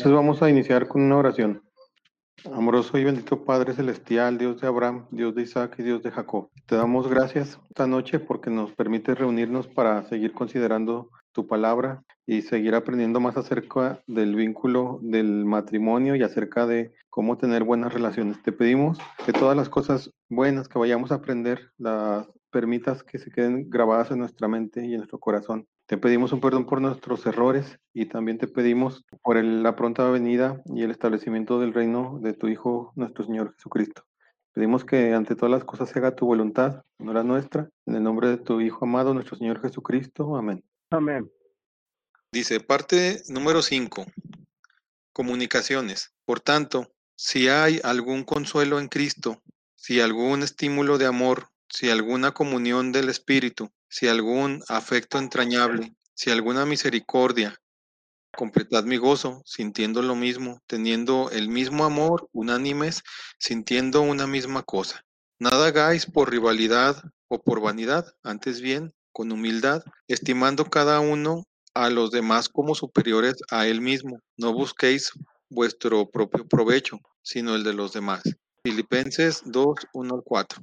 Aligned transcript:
Entonces 0.00 0.16
vamos 0.16 0.40
a 0.40 0.48
iniciar 0.48 0.88
con 0.88 1.02
una 1.02 1.18
oración. 1.18 1.62
Amoroso 2.54 2.96
y 2.96 3.04
bendito 3.04 3.44
Padre 3.44 3.74
Celestial, 3.74 4.38
Dios 4.38 4.58
de 4.58 4.66
Abraham, 4.66 5.04
Dios 5.10 5.34
de 5.34 5.42
Isaac 5.42 5.74
y 5.76 5.82
Dios 5.82 6.02
de 6.02 6.10
Jacob. 6.10 6.48
Te 6.64 6.74
damos 6.74 7.06
gracias 7.06 7.60
esta 7.68 7.86
noche 7.86 8.18
porque 8.18 8.48
nos 8.48 8.72
permite 8.72 9.14
reunirnos 9.14 9.68
para 9.68 10.02
seguir 10.04 10.32
considerando 10.32 11.10
tu 11.32 11.46
palabra 11.46 12.02
y 12.26 12.40
seguir 12.40 12.74
aprendiendo 12.74 13.20
más 13.20 13.36
acerca 13.36 14.00
del 14.06 14.36
vínculo 14.36 15.00
del 15.02 15.44
matrimonio 15.44 16.16
y 16.16 16.22
acerca 16.22 16.66
de 16.66 16.94
cómo 17.10 17.36
tener 17.36 17.64
buenas 17.64 17.92
relaciones. 17.92 18.42
Te 18.42 18.52
pedimos 18.52 18.96
que 19.26 19.34
todas 19.34 19.54
las 19.54 19.68
cosas 19.68 20.14
buenas 20.30 20.66
que 20.66 20.78
vayamos 20.78 21.12
a 21.12 21.16
aprender 21.16 21.72
las 21.76 22.26
permitas 22.50 23.02
que 23.02 23.18
se 23.18 23.30
queden 23.30 23.68
grabadas 23.68 24.10
en 24.12 24.20
nuestra 24.20 24.48
mente 24.48 24.80
y 24.80 24.92
en 24.92 25.00
nuestro 25.00 25.18
corazón 25.18 25.66
te 25.90 25.98
pedimos 25.98 26.30
un 26.30 26.40
perdón 26.40 26.66
por 26.66 26.80
nuestros 26.80 27.26
errores 27.26 27.80
y 27.92 28.06
también 28.06 28.38
te 28.38 28.46
pedimos 28.46 29.04
por 29.22 29.42
la 29.42 29.74
pronta 29.74 30.08
venida 30.08 30.62
y 30.66 30.84
el 30.84 30.92
establecimiento 30.92 31.58
del 31.58 31.74
reino 31.74 32.20
de 32.22 32.32
tu 32.32 32.46
Hijo, 32.46 32.92
nuestro 32.94 33.24
Señor 33.24 33.52
Jesucristo. 33.56 34.04
Pedimos 34.52 34.84
que 34.84 35.14
ante 35.14 35.34
todas 35.34 35.50
las 35.50 35.64
cosas 35.64 35.88
se 35.88 35.98
haga 35.98 36.14
tu 36.14 36.26
voluntad, 36.26 36.84
no 37.00 37.12
la 37.12 37.24
nuestra, 37.24 37.68
en 37.86 37.96
el 37.96 38.04
nombre 38.04 38.28
de 38.28 38.36
tu 38.36 38.60
Hijo 38.60 38.84
amado, 38.84 39.14
nuestro 39.14 39.36
Señor 39.36 39.60
Jesucristo. 39.60 40.36
Amén. 40.36 40.62
Amén. 40.90 41.28
Dice, 42.30 42.60
parte 42.60 43.24
número 43.28 43.60
5, 43.60 44.06
comunicaciones. 45.12 46.14
Por 46.24 46.38
tanto, 46.38 46.92
si 47.16 47.48
hay 47.48 47.80
algún 47.82 48.22
consuelo 48.22 48.78
en 48.78 48.86
Cristo, 48.86 49.42
si 49.74 50.00
algún 50.00 50.44
estímulo 50.44 50.98
de 50.98 51.06
amor, 51.06 51.48
si 51.70 51.88
alguna 51.88 52.32
comunión 52.32 52.92
del 52.92 53.08
Espíritu, 53.08 53.70
si 53.88 54.08
algún 54.08 54.62
afecto 54.68 55.18
entrañable, 55.18 55.94
si 56.14 56.30
alguna 56.30 56.66
misericordia, 56.66 57.56
completad 58.36 58.84
mi 58.84 58.96
gozo, 58.96 59.42
sintiendo 59.44 60.02
lo 60.02 60.14
mismo, 60.14 60.60
teniendo 60.66 61.30
el 61.30 61.48
mismo 61.48 61.84
amor, 61.84 62.28
unánimes, 62.32 63.02
sintiendo 63.38 64.02
una 64.02 64.26
misma 64.26 64.62
cosa. 64.62 65.04
Nada 65.38 65.68
hagáis 65.68 66.06
por 66.06 66.30
rivalidad 66.30 67.02
o 67.28 67.40
por 67.40 67.60
vanidad, 67.60 68.12
antes 68.22 68.60
bien, 68.60 68.92
con 69.12 69.32
humildad, 69.32 69.82
estimando 70.08 70.64
cada 70.66 71.00
uno 71.00 71.44
a 71.74 71.88
los 71.88 72.10
demás 72.10 72.48
como 72.48 72.74
superiores 72.74 73.36
a 73.50 73.66
él 73.66 73.80
mismo. 73.80 74.20
No 74.36 74.52
busquéis 74.52 75.12
vuestro 75.48 76.10
propio 76.10 76.46
provecho, 76.46 76.98
sino 77.22 77.54
el 77.54 77.64
de 77.64 77.74
los 77.74 77.92
demás. 77.92 78.22
Filipenses 78.64 79.42
2, 79.46 79.74
1 79.94 80.14
al 80.14 80.22
4. 80.22 80.62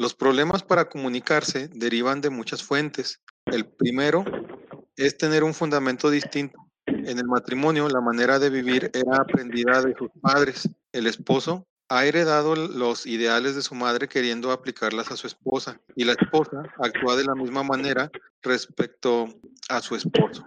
Los 0.00 0.14
problemas 0.14 0.62
para 0.62 0.88
comunicarse 0.88 1.68
derivan 1.74 2.22
de 2.22 2.30
muchas 2.30 2.62
fuentes. 2.62 3.20
El 3.44 3.66
primero 3.66 4.24
es 4.96 5.18
tener 5.18 5.44
un 5.44 5.52
fundamento 5.52 6.08
distinto. 6.08 6.58
En 6.86 7.18
el 7.18 7.26
matrimonio, 7.26 7.86
la 7.86 8.00
manera 8.00 8.38
de 8.38 8.48
vivir 8.48 8.90
era 8.94 9.18
aprendida 9.18 9.82
de 9.82 9.94
sus 9.98 10.08
padres. 10.22 10.70
El 10.92 11.06
esposo 11.06 11.66
ha 11.90 12.06
heredado 12.06 12.56
los 12.56 13.04
ideales 13.04 13.54
de 13.56 13.60
su 13.60 13.74
madre 13.74 14.08
queriendo 14.08 14.52
aplicarlas 14.52 15.10
a 15.10 15.18
su 15.18 15.26
esposa 15.26 15.78
y 15.94 16.04
la 16.04 16.12
esposa 16.12 16.62
actúa 16.78 17.14
de 17.16 17.24
la 17.24 17.34
misma 17.34 17.62
manera 17.62 18.10
respecto 18.40 19.28
a 19.68 19.82
su 19.82 19.96
esposo, 19.96 20.46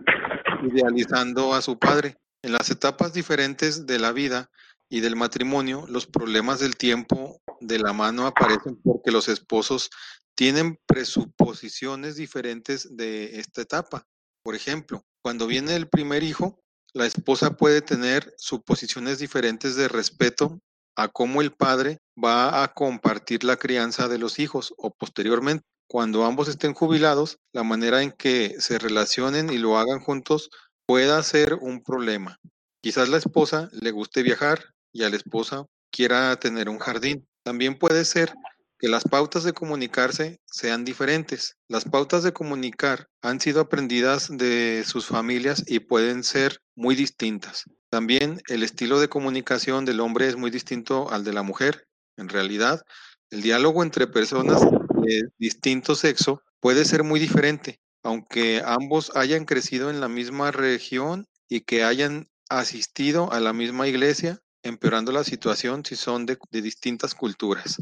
idealizando 0.63 1.53
a 1.53 1.61
su 1.61 1.77
padre. 1.77 2.17
En 2.41 2.53
las 2.53 2.71
etapas 2.71 3.13
diferentes 3.13 3.85
de 3.85 3.99
la 3.99 4.13
vida 4.13 4.49
y 4.93 4.99
del 4.99 5.15
matrimonio, 5.15 5.87
los 5.89 6.05
problemas 6.05 6.59
del 6.59 6.75
tiempo 6.75 7.41
de 7.59 7.79
la 7.79 7.93
mano 7.93 8.27
aparecen 8.27 8.79
porque 8.83 9.09
los 9.09 9.27
esposos 9.27 9.89
tienen 10.35 10.77
presuposiciones 10.85 12.15
diferentes 12.15 12.95
de 12.95 13.39
esta 13.39 13.63
etapa. 13.63 14.05
Por 14.43 14.53
ejemplo, 14.53 15.01
cuando 15.23 15.47
viene 15.47 15.75
el 15.75 15.89
primer 15.89 16.21
hijo, 16.21 16.59
la 16.93 17.07
esposa 17.07 17.57
puede 17.57 17.81
tener 17.81 18.35
suposiciones 18.37 19.17
diferentes 19.17 19.75
de 19.75 19.87
respeto 19.87 20.59
a 20.95 21.07
cómo 21.07 21.41
el 21.41 21.53
padre 21.53 21.97
va 22.23 22.61
a 22.61 22.71
compartir 22.75 23.43
la 23.43 23.57
crianza 23.57 24.07
de 24.07 24.19
los 24.19 24.37
hijos 24.37 24.75
o 24.77 24.93
posteriormente. 24.93 25.65
Cuando 25.89 26.23
ambos 26.23 26.49
estén 26.49 26.75
jubilados, 26.75 27.39
la 27.51 27.63
manera 27.63 28.03
en 28.03 28.11
que 28.11 28.57
se 28.59 28.77
relacionen 28.77 29.51
y 29.51 29.57
lo 29.57 29.79
hagan 29.79 30.01
juntos 30.01 30.51
pueda 30.85 31.23
ser 31.23 31.55
un 31.55 31.81
problema. 31.81 32.37
Quizás 32.83 33.09
la 33.09 33.17
esposa 33.17 33.69
le 33.71 33.89
guste 33.89 34.21
viajar 34.21 34.72
y 34.93 35.03
a 35.03 35.09
la 35.09 35.17
esposa 35.17 35.65
quiera 35.91 36.35
tener 36.37 36.69
un 36.69 36.79
jardín. 36.79 37.27
También 37.43 37.77
puede 37.77 38.05
ser 38.05 38.33
que 38.79 38.87
las 38.87 39.03
pautas 39.03 39.43
de 39.43 39.53
comunicarse 39.53 40.39
sean 40.45 40.85
diferentes. 40.85 41.57
Las 41.67 41.85
pautas 41.85 42.23
de 42.23 42.33
comunicar 42.33 43.07
han 43.21 43.39
sido 43.39 43.61
aprendidas 43.61 44.29
de 44.29 44.83
sus 44.85 45.05
familias 45.05 45.63
y 45.67 45.79
pueden 45.79 46.23
ser 46.23 46.59
muy 46.75 46.95
distintas. 46.95 47.63
También 47.89 48.41
el 48.49 48.63
estilo 48.63 48.99
de 48.99 49.07
comunicación 49.07 49.85
del 49.85 49.99
hombre 49.99 50.27
es 50.27 50.35
muy 50.35 50.51
distinto 50.51 51.09
al 51.11 51.23
de 51.23 51.33
la 51.33 51.43
mujer. 51.43 51.87
En 52.17 52.29
realidad, 52.29 52.81
el 53.29 53.41
diálogo 53.41 53.83
entre 53.83 54.07
personas 54.07 54.61
de 55.01 55.29
distinto 55.37 55.95
sexo 55.95 56.41
puede 56.59 56.85
ser 56.85 57.03
muy 57.03 57.19
diferente, 57.19 57.79
aunque 58.03 58.61
ambos 58.65 59.15
hayan 59.15 59.45
crecido 59.45 59.89
en 59.89 60.01
la 60.01 60.07
misma 60.07 60.51
región 60.51 61.27
y 61.47 61.61
que 61.61 61.83
hayan 61.83 62.29
asistido 62.49 63.31
a 63.31 63.39
la 63.39 63.53
misma 63.53 63.87
iglesia 63.87 64.41
empeorando 64.63 65.11
la 65.11 65.23
situación 65.23 65.85
si 65.85 65.95
son 65.95 66.25
de, 66.25 66.37
distintas 66.51 67.13
culturas. 67.13 67.81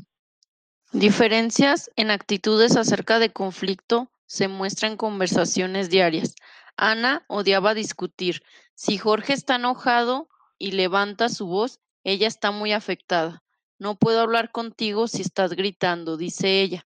Diferencias 0.91 1.89
en 1.95 2.11
actitudes 2.11 2.75
acerca 2.75 3.19
de 3.19 3.31
conflicto 3.31 4.11
se 4.25 4.47
muestran 4.47 4.93
en 4.93 4.97
conversaciones 4.97 5.89
diarias. 5.89 6.35
Ana 6.75 7.23
odiaba 7.27 7.73
discutir. 7.73 8.41
Si 8.75 8.97
Jorge 8.97 9.33
está 9.33 9.55
enojado 9.55 10.27
y 10.57 10.71
levanta 10.71 11.29
su 11.29 11.47
voz, 11.47 11.79
ella 12.03 12.27
está 12.27 12.51
muy 12.51 12.73
afectada. 12.73 13.43
No 13.77 13.95
puedo 13.95 14.19
hablar 14.19 14.51
contigo 14.51 15.07
si 15.07 15.21
estás 15.21 15.51
gritando, 15.51 16.17
dice 16.17 16.61
ella. 16.61 16.85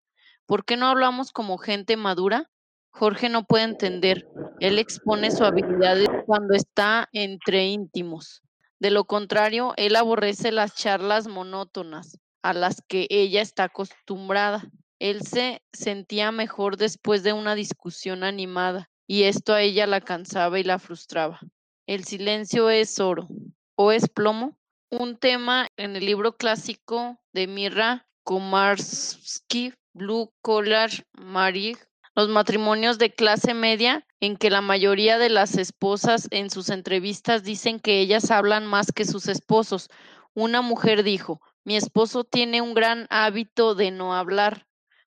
¿Por 0.46 0.64
qué 0.64 0.76
no 0.76 0.86
hablamos 0.86 1.32
como 1.32 1.58
gente 1.58 1.96
madura? 1.96 2.50
Jorge 2.90 3.28
no 3.28 3.44
puede 3.44 3.64
entender. 3.64 4.28
Él 4.60 4.78
expone 4.78 5.30
su 5.30 5.44
habilidad 5.44 5.98
cuando 6.24 6.54
está 6.54 7.08
entre 7.12 7.66
íntimos. 7.66 8.42
De 8.78 8.90
lo 8.90 9.04
contrario, 9.04 9.72
él 9.76 9.96
aborrece 9.96 10.52
las 10.52 10.74
charlas 10.74 11.28
monótonas 11.28 12.18
a 12.42 12.52
las 12.52 12.82
que 12.86 13.06
ella 13.10 13.40
está 13.40 13.64
acostumbrada. 13.64 14.70
Él 14.98 15.22
se 15.22 15.62
sentía 15.72 16.30
mejor 16.30 16.76
después 16.76 17.22
de 17.22 17.32
una 17.32 17.54
discusión 17.54 18.22
animada, 18.22 18.90
y 19.06 19.24
esto 19.24 19.52
a 19.54 19.62
ella 19.62 19.86
la 19.86 20.00
cansaba 20.00 20.58
y 20.58 20.64
la 20.64 20.78
frustraba. 20.78 21.40
El 21.86 22.04
silencio 22.04 22.70
es 22.70 22.98
oro 22.98 23.28
o 23.76 23.92
es 23.92 24.08
plomo, 24.08 24.58
un 24.90 25.16
tema 25.16 25.68
en 25.76 25.96
el 25.96 26.04
libro 26.04 26.36
clásico 26.36 27.18
de 27.32 27.46
Mirra 27.46 28.08
Komarsky, 28.24 29.72
Blue 29.92 30.32
Collar 30.42 30.90
Marriage, 31.12 31.82
los 32.16 32.30
matrimonios 32.30 32.96
de 32.96 33.14
clase 33.14 33.52
media 33.52 34.06
en 34.20 34.38
que 34.38 34.48
la 34.48 34.62
mayoría 34.62 35.18
de 35.18 35.28
las 35.28 35.58
esposas 35.58 36.28
en 36.30 36.48
sus 36.48 36.70
entrevistas 36.70 37.44
dicen 37.44 37.78
que 37.78 38.00
ellas 38.00 38.30
hablan 38.30 38.64
más 38.64 38.90
que 38.90 39.04
sus 39.04 39.28
esposos. 39.28 39.90
Una 40.32 40.62
mujer 40.62 41.02
dijo, 41.02 41.42
mi 41.62 41.76
esposo 41.76 42.24
tiene 42.24 42.62
un 42.62 42.72
gran 42.72 43.06
hábito 43.10 43.74
de 43.74 43.90
no 43.90 44.14
hablar. 44.14 44.66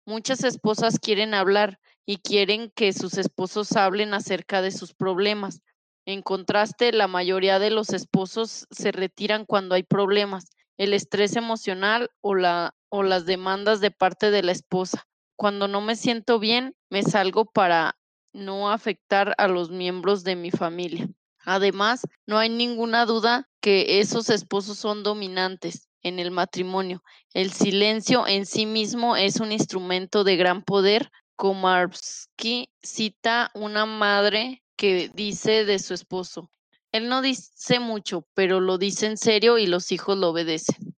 Muchas 0.06 0.44
esposas 0.44 0.98
quieren 0.98 1.34
hablar 1.34 1.78
y 2.06 2.19
quieren 2.19 2.72
que 2.75 2.94
sus 2.94 3.19
esposos 3.19 3.76
hablen 3.76 4.14
acerca 4.14 4.62
de 4.62 4.70
sus 4.70 4.94
problemas. 4.94 5.60
En 6.06 6.22
contraste, 6.22 6.91
la 6.93 7.06
mayoría 7.06 7.59
de 7.59 7.70
los 7.70 7.91
esposos 7.91 8.66
se 8.70 8.93
retiran 8.93 9.44
cuando 9.44 9.75
hay 9.75 9.82
problemas, 9.82 10.47
el 10.78 10.94
estrés 10.94 11.37
emocional 11.37 12.09
o, 12.22 12.34
la, 12.34 12.75
o 12.88 13.03
las 13.03 13.26
demandas 13.26 13.82
de 13.82 13.91
parte 13.91 14.31
de 14.31 14.43
la 14.43 14.53
esposa. 14.53 15.06
Cuando 15.36 15.68
no 15.68 15.80
me 15.80 15.96
siento 15.96 16.38
bien, 16.38 16.76
me 16.90 17.02
salgo 17.02 17.44
para 17.44 17.96
no 18.32 18.70
afectar 18.70 19.34
a 19.38 19.48
los 19.48 19.70
miembros 19.70 20.24
de 20.24 20.36
mi 20.36 20.50
familia. 20.50 21.08
Además, 21.44 22.02
no 22.26 22.38
hay 22.38 22.48
ninguna 22.48 23.06
duda 23.06 23.48
que 23.60 24.00
esos 24.00 24.31
esposos 24.31 24.78
son 24.78 25.02
dominantes 25.02 25.88
en 26.02 26.19
el 26.19 26.31
matrimonio. 26.31 27.02
El 27.32 27.52
silencio 27.52 28.26
en 28.26 28.46
sí 28.46 28.66
mismo 28.66 29.16
es 29.16 29.40
un 29.40 29.52
instrumento 29.52 30.25
de 30.25 30.36
gran 30.36 30.62
poder. 30.62 31.10
Komarsky 31.37 32.70
cita 32.82 33.50
una 33.54 33.87
madre 33.87 34.62
que 34.76 35.10
dice 35.14 35.64
de 35.64 35.78
su 35.78 35.94
esposo, 35.94 36.50
él 36.94 37.08
no 37.08 37.22
dice 37.22 37.80
mucho, 37.80 38.25
pero 38.34 38.60
lo 38.60 38.78
dice 38.78 39.06
en 39.06 39.16
serio 39.16 39.58
y 39.58 39.66
los 39.66 39.90
hijos 39.90 40.16
lo 40.16 40.28
obedecen. 40.28 40.94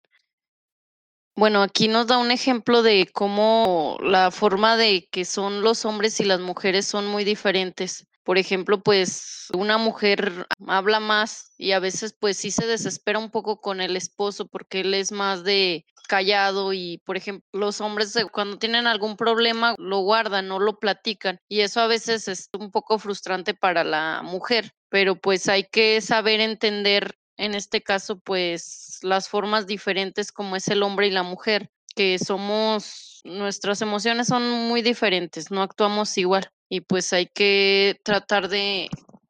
Bueno, 1.37 1.63
aquí 1.63 1.89
nos 1.89 2.07
da 2.07 2.19
un 2.19 2.31
ejemplo 2.31 2.83
de 2.83 3.11
cómo 3.13 3.97
la 4.01 4.31
forma 4.31 4.77
de 4.77 5.09
que 5.11 5.25
son 5.25 5.63
los 5.63 5.85
hombres 5.85 6.21
y 6.21 6.25
las 6.25 6.39
mujeres 6.39 6.87
son 6.87 7.07
muy 7.09 7.25
diferentes. 7.25 8.07
Por 8.23 8.39
ejemplo, 8.39 8.81
pues 8.83 9.49
una 9.53 9.77
mujer 9.77 10.47
habla 10.69 11.01
más 11.01 11.53
y 11.59 11.73
a 11.73 11.81
veces 11.81 12.15
pues 12.19 12.37
sí 12.37 12.53
se 12.53 12.67
desespera 12.67 13.19
un 13.19 13.31
poco 13.31 13.61
con 13.61 13.81
el 13.81 13.97
esposo 13.97 14.47
porque 14.47 14.81
él 14.81 14.95
es 14.95 15.11
más 15.11 15.43
de 15.43 15.85
callado 16.09 16.73
y 16.73 16.99
por 17.05 17.17
ejemplo 17.17 17.45
los 17.53 17.81
hombres 17.81 18.15
cuando 18.31 18.59
tienen 18.59 18.87
algún 18.87 19.17
problema 19.17 19.75
lo 19.79 20.01
guardan, 20.01 20.49
no 20.49 20.59
lo 20.61 20.79
platican 20.79 21.41
y 21.49 21.61
eso 21.61 21.81
a 21.81 21.87
veces 21.87 22.29
es 22.29 22.49
un 22.59 22.71
poco 22.71 22.99
frustrante 22.99 23.55
para 23.55 23.85
la 23.85 24.21
mujer, 24.23 24.71
pero 24.91 25.17
pues 25.17 25.49
hay 25.49 25.65
que 25.65 26.01
saber 26.01 26.41
entender 26.41 27.17
en 27.37 27.55
este 27.55 27.83
caso 27.83 28.19
pues 28.19 28.94
las 29.05 29.29
formas 29.29 29.67
diferentes 29.67 30.33
como 30.33 30.57
es 30.57 30.67
el 30.69 30.83
hombre 30.83 31.07
y 31.07 31.11
la 31.11 31.23
mujer, 31.23 31.71
que 31.95 32.19
somos 32.19 33.21
nuestras 33.25 33.81
emociones 33.83 34.29
son 34.29 34.51
muy 34.51 34.83
diferentes, 34.83 35.51
no 35.51 35.63
actuamos 35.63 36.17
igual 36.19 36.51
y 36.69 36.81
pues 36.81 37.13
hay 37.13 37.27
que 37.27 38.01
tratar 38.03 38.49
de 38.49 38.89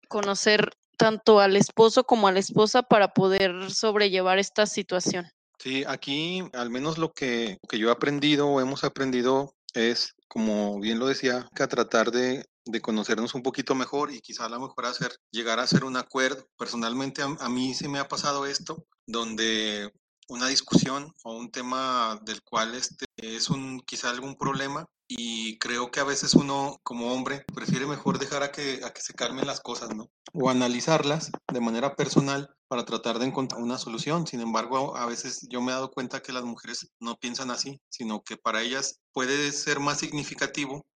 conocer 0.09 0.71
tanto 0.97 1.41
al 1.41 1.57
esposo 1.57 2.05
como 2.05 2.29
a 2.29 2.33
la 2.33 2.39
esposa 2.39 2.83
para 2.83 3.09
poder 3.09 3.71
sobrellevar 3.71 4.39
esta 4.39 4.67
situación. 4.67 5.27
Sí, 5.59 5.85
aquí 5.87 6.43
al 6.53 6.71
menos 6.71 6.99
lo 6.99 7.13
que, 7.13 7.59
que 7.69 7.79
yo 7.79 7.89
he 7.89 7.93
aprendido 7.93 8.49
o 8.49 8.61
hemos 8.61 8.85
aprendido 8.85 9.55
es, 9.75 10.15
como 10.29 10.79
bien 10.81 10.99
lo 10.99 11.07
decía, 11.07 11.49
que 11.55 11.65
a 11.65 11.69
tratar 11.69 12.13
de, 12.13 12.45
de, 12.65 12.81
conocernos 12.81 13.35
un 13.35 13.43
poquito 13.43 13.75
mejor 13.75 14.13
y 14.13 14.21
quizá 14.21 14.45
a 14.45 14.49
lo 14.49 14.61
mejor 14.61 14.87
hacer, 14.87 15.17
llegar 15.33 15.59
a 15.59 15.65
hacer 15.65 15.85
un 15.85 15.97
acuerdo. 15.97 16.49
Personalmente 16.57 17.23
a, 17.23 17.27
a 17.41 17.49
mí 17.49 17.75
se 17.75 17.89
me 17.89 17.99
ha 17.99 18.07
pasado 18.07 18.47
esto, 18.47 18.87
donde 19.07 19.91
una 20.29 20.49
discusión 20.49 21.13
o 21.23 21.37
un 21.37 21.51
tema 21.51 22.21
del 22.23 22.43
cual 22.43 22.75
este 22.75 23.07
es 23.17 23.51
un 23.51 23.81
quizá 23.81 24.11
algún 24.11 24.37
problema 24.37 24.87
y 25.07 25.59
creo 25.59 25.91
que 25.91 26.01
a 26.01 26.05
veces 26.05 26.35
uno 26.35 26.81
como 26.83 27.13
hombre 27.13 27.45
prefiere 27.55 27.87
mejor 27.87 28.19
dejar 28.19 28.43
a 28.43 28.51
que, 28.51 28.81
a 28.85 28.93
que 28.93 29.03
se 29.03 29.13
calmen 29.13 29.47
las 29.47 29.61
cosas, 29.61 29.95
¿no? 29.95 30.11
O 30.33 30.49
analizarlas 30.49 31.31
de 31.53 31.61
manera 31.61 31.95
personal 31.95 32.51
para 32.69 32.85
tratar 32.85 33.19
de 33.19 33.27
encontrar 33.27 33.61
una 33.61 33.79
solución. 33.79 34.27
Sin 34.27 34.41
embargo, 34.41 34.97
a 34.97 35.07
veces 35.07 35.47
yo 35.51 35.61
me 35.61 35.73
he 35.73 35.75
dado 35.75 35.91
cuenta 35.91 36.23
que 36.23 36.33
las 36.33 36.45
mujeres 36.45 36.91
no 37.01 37.17
piensan 37.19 37.51
así, 37.51 37.81
sino 37.91 38.23
que 38.23 38.37
para 38.37 38.63
ellas 38.63 39.01
puede 39.13 39.53
ser 39.53 39.79
más 39.79 39.99
significativo 39.99 40.87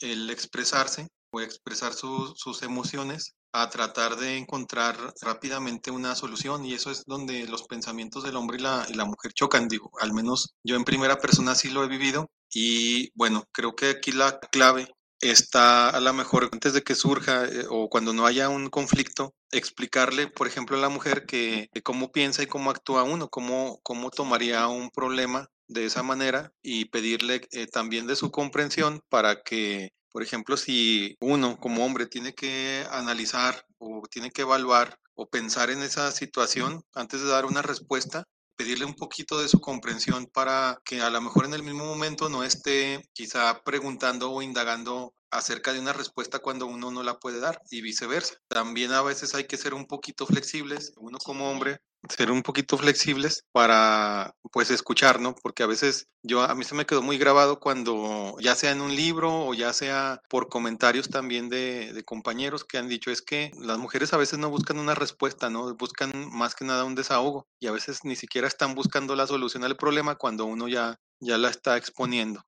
el 0.00 0.28
expresarse 0.28 1.08
o 1.30 1.40
expresar 1.40 1.94
sus 1.94 2.62
emociones 2.62 3.35
a 3.52 3.70
tratar 3.70 4.16
de 4.16 4.36
encontrar 4.36 4.96
rápidamente 5.22 5.90
una 5.90 6.14
solución 6.14 6.64
y 6.64 6.74
eso 6.74 6.90
es 6.90 7.04
donde 7.06 7.46
los 7.46 7.62
pensamientos 7.64 8.22
del 8.24 8.36
hombre 8.36 8.58
y 8.58 8.62
la, 8.62 8.86
y 8.88 8.94
la 8.94 9.04
mujer 9.04 9.32
chocan, 9.32 9.68
digo, 9.68 9.90
al 10.00 10.12
menos 10.12 10.54
yo 10.64 10.76
en 10.76 10.84
primera 10.84 11.18
persona 11.18 11.54
sí 11.54 11.70
lo 11.70 11.84
he 11.84 11.88
vivido 11.88 12.30
y 12.52 13.10
bueno, 13.14 13.44
creo 13.52 13.74
que 13.74 13.90
aquí 13.90 14.12
la 14.12 14.38
clave 14.38 14.88
está 15.20 15.88
a 15.90 16.00
lo 16.00 16.12
mejor 16.12 16.48
antes 16.52 16.72
de 16.72 16.82
que 16.82 16.94
surja 16.94 17.44
eh, 17.46 17.66
o 17.70 17.88
cuando 17.88 18.12
no 18.12 18.26
haya 18.26 18.48
un 18.48 18.68
conflicto, 18.68 19.34
explicarle, 19.50 20.28
por 20.28 20.46
ejemplo, 20.46 20.76
a 20.76 20.80
la 20.80 20.88
mujer 20.88 21.26
que, 21.26 21.68
cómo 21.82 22.12
piensa 22.12 22.42
y 22.42 22.46
cómo 22.46 22.70
actúa 22.70 23.02
uno, 23.02 23.28
cómo, 23.28 23.80
cómo 23.82 24.10
tomaría 24.10 24.66
un 24.68 24.90
problema 24.90 25.48
de 25.68 25.86
esa 25.86 26.02
manera 26.02 26.52
y 26.62 26.86
pedirle 26.86 27.46
eh, 27.50 27.66
también 27.66 28.06
de 28.06 28.16
su 28.16 28.30
comprensión 28.30 29.00
para 29.08 29.42
que 29.42 29.90
por 30.16 30.22
ejemplo, 30.22 30.56
si 30.56 31.14
uno 31.20 31.58
como 31.60 31.84
hombre 31.84 32.06
tiene 32.06 32.32
que 32.32 32.86
analizar 32.90 33.66
o 33.76 34.00
tiene 34.10 34.30
que 34.30 34.40
evaluar 34.40 34.98
o 35.14 35.28
pensar 35.28 35.68
en 35.68 35.82
esa 35.82 36.10
situación 36.10 36.82
antes 36.94 37.20
de 37.20 37.28
dar 37.28 37.44
una 37.44 37.60
respuesta, 37.60 38.24
pedirle 38.56 38.86
un 38.86 38.94
poquito 38.94 39.38
de 39.38 39.48
su 39.48 39.60
comprensión 39.60 40.24
para 40.32 40.80
que 40.86 41.02
a 41.02 41.10
lo 41.10 41.20
mejor 41.20 41.44
en 41.44 41.52
el 41.52 41.62
mismo 41.62 41.84
momento 41.84 42.30
no 42.30 42.44
esté 42.44 43.06
quizá 43.12 43.62
preguntando 43.62 44.30
o 44.32 44.40
indagando 44.40 45.12
acerca 45.30 45.74
de 45.74 45.80
una 45.80 45.92
respuesta 45.92 46.38
cuando 46.38 46.64
uno 46.64 46.90
no 46.90 47.02
la 47.02 47.18
puede 47.18 47.38
dar 47.38 47.60
y 47.70 47.82
viceversa. 47.82 48.36
También 48.48 48.92
a 48.92 49.02
veces 49.02 49.34
hay 49.34 49.44
que 49.44 49.58
ser 49.58 49.74
un 49.74 49.84
poquito 49.84 50.24
flexibles, 50.24 50.94
uno 50.96 51.18
como 51.18 51.50
hombre 51.50 51.82
ser 52.08 52.30
un 52.30 52.42
poquito 52.42 52.76
flexibles 52.76 53.44
para 53.52 54.34
pues 54.52 54.70
escuchar, 54.70 55.20
¿no? 55.20 55.34
Porque 55.42 55.62
a 55.62 55.66
veces 55.66 56.08
yo 56.22 56.42
a 56.42 56.54
mí 56.54 56.64
se 56.64 56.74
me 56.74 56.86
quedó 56.86 57.02
muy 57.02 57.18
grabado 57.18 57.60
cuando 57.60 58.34
ya 58.40 58.54
sea 58.54 58.72
en 58.72 58.80
un 58.80 58.94
libro 58.94 59.46
o 59.46 59.54
ya 59.54 59.72
sea 59.72 60.20
por 60.28 60.48
comentarios 60.48 61.08
también 61.08 61.48
de, 61.48 61.92
de, 61.92 62.04
compañeros 62.04 62.64
que 62.64 62.78
han 62.78 62.88
dicho 62.88 63.10
es 63.10 63.22
que 63.22 63.50
las 63.60 63.78
mujeres 63.78 64.12
a 64.12 64.16
veces 64.16 64.38
no 64.38 64.50
buscan 64.50 64.78
una 64.78 64.94
respuesta, 64.94 65.50
¿no? 65.50 65.74
Buscan 65.76 66.10
más 66.32 66.54
que 66.54 66.64
nada 66.64 66.84
un 66.84 66.94
desahogo 66.94 67.46
y 67.60 67.66
a 67.66 67.72
veces 67.72 68.00
ni 68.04 68.16
siquiera 68.16 68.46
están 68.46 68.74
buscando 68.74 69.14
la 69.16 69.26
solución 69.26 69.64
al 69.64 69.76
problema 69.76 70.16
cuando 70.16 70.46
uno 70.46 70.68
ya, 70.68 70.96
ya 71.20 71.38
la 71.38 71.48
está 71.48 71.76
exponiendo. 71.76 72.42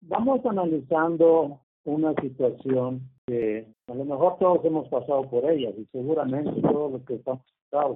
Vamos 0.00 0.44
analizando 0.44 1.60
una 1.84 2.14
situación 2.20 3.13
que 3.26 3.66
a 3.88 3.94
lo 3.94 4.04
mejor 4.04 4.38
todos 4.38 4.64
hemos 4.64 4.88
pasado 4.88 5.28
por 5.30 5.50
ella 5.50 5.70
y 5.70 5.84
seguramente 5.92 6.60
todos 6.60 6.92
los 6.92 7.02
que 7.04 7.14
estamos 7.14 7.42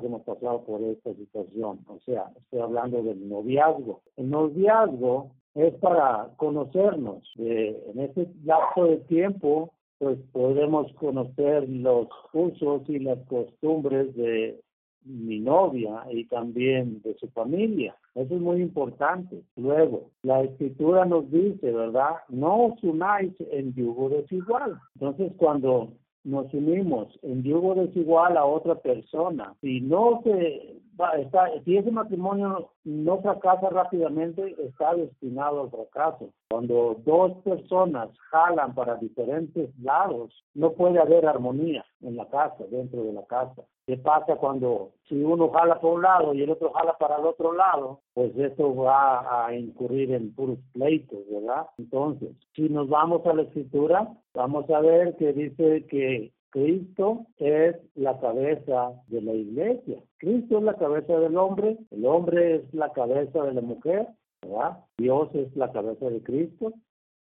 que 0.00 0.06
hemos 0.06 0.22
pasado 0.22 0.64
por 0.64 0.82
esta 0.82 1.14
situación. 1.14 1.78
O 1.86 2.00
sea, 2.04 2.32
estoy 2.36 2.60
hablando 2.60 3.00
del 3.00 3.28
noviazgo. 3.28 4.00
El 4.16 4.28
noviazgo 4.30 5.30
es 5.54 5.72
para 5.74 6.30
conocernos. 6.36 7.22
en 7.36 8.00
este 8.00 8.26
lapso 8.44 8.86
de 8.86 8.96
tiempo, 9.08 9.72
pues 9.98 10.18
podemos 10.32 10.92
conocer 10.94 11.68
los 11.68 12.08
usos 12.32 12.82
y 12.88 12.98
las 12.98 13.18
costumbres 13.28 14.14
de 14.16 14.60
mi 15.04 15.40
novia 15.40 16.04
y 16.10 16.24
también 16.26 17.00
de 17.02 17.14
su 17.14 17.28
familia. 17.28 17.94
Eso 18.14 18.34
es 18.34 18.40
muy 18.40 18.60
importante. 18.60 19.42
Luego, 19.56 20.10
la 20.22 20.42
escritura 20.42 21.04
nos 21.04 21.30
dice, 21.30 21.72
¿verdad? 21.72 22.16
No 22.28 22.66
os 22.66 22.82
unáis 22.82 23.32
en 23.50 23.74
yugo 23.74 24.08
desigual. 24.08 24.78
Entonces, 24.94 25.32
cuando 25.36 25.92
nos 26.24 26.52
unimos 26.52 27.18
en 27.22 27.42
yugo 27.42 27.74
desigual 27.74 28.36
a 28.36 28.44
otra 28.44 28.74
persona, 28.76 29.54
si 29.60 29.80
no 29.80 30.20
se 30.24 30.78
está, 31.18 31.50
si 31.64 31.76
ese 31.76 31.90
matrimonio 31.90 32.70
no 32.84 33.20
fracasa 33.20 33.70
rápidamente, 33.70 34.54
está 34.64 34.94
destinado 34.94 35.62
al 35.62 35.70
fracaso. 35.70 36.30
Cuando 36.50 36.96
dos 37.04 37.32
personas 37.44 38.10
jalan 38.30 38.74
para 38.74 38.96
diferentes 38.96 39.70
lados, 39.80 40.32
no 40.54 40.72
puede 40.72 40.98
haber 40.98 41.26
armonía 41.26 41.84
en 42.00 42.16
la 42.16 42.26
casa, 42.28 42.64
dentro 42.70 43.02
de 43.02 43.12
la 43.12 43.24
casa. 43.26 43.62
¿Qué 43.86 43.96
pasa 43.96 44.36
cuando 44.36 44.90
si 45.08 45.22
uno 45.22 45.50
jala 45.50 45.80
por 45.80 45.94
un 45.94 46.02
lado 46.02 46.34
y 46.34 46.42
el 46.42 46.50
otro 46.50 46.72
jala 46.74 46.98
para 46.98 47.16
el 47.16 47.24
otro 47.24 47.54
lado? 47.54 48.00
Pues 48.12 48.36
eso 48.36 48.74
va 48.74 49.46
a 49.46 49.54
incurrir 49.54 50.12
en 50.12 50.34
puros 50.34 50.58
pleitos, 50.74 51.20
¿verdad? 51.30 51.68
Entonces, 51.78 52.36
si 52.54 52.68
nos 52.68 52.88
vamos 52.90 53.24
a 53.24 53.32
la 53.32 53.42
escritura, 53.42 54.08
vamos 54.34 54.68
a 54.68 54.80
ver 54.80 55.16
que 55.16 55.32
dice 55.32 55.86
que 55.86 56.32
Cristo 56.50 57.26
es 57.36 57.76
la 57.94 58.18
cabeza 58.20 58.92
de 59.08 59.22
la 59.22 59.34
iglesia. 59.34 60.02
Cristo 60.18 60.58
es 60.58 60.64
la 60.64 60.74
cabeza 60.74 61.18
del 61.18 61.36
hombre, 61.36 61.76
el 61.90 62.06
hombre 62.06 62.56
es 62.56 62.74
la 62.74 62.90
cabeza 62.92 63.44
de 63.44 63.54
la 63.54 63.60
mujer, 63.60 64.08
¿verdad? 64.42 64.78
Dios 64.96 65.28
es 65.34 65.54
la 65.56 65.70
cabeza 65.72 66.08
de 66.08 66.22
Cristo 66.22 66.72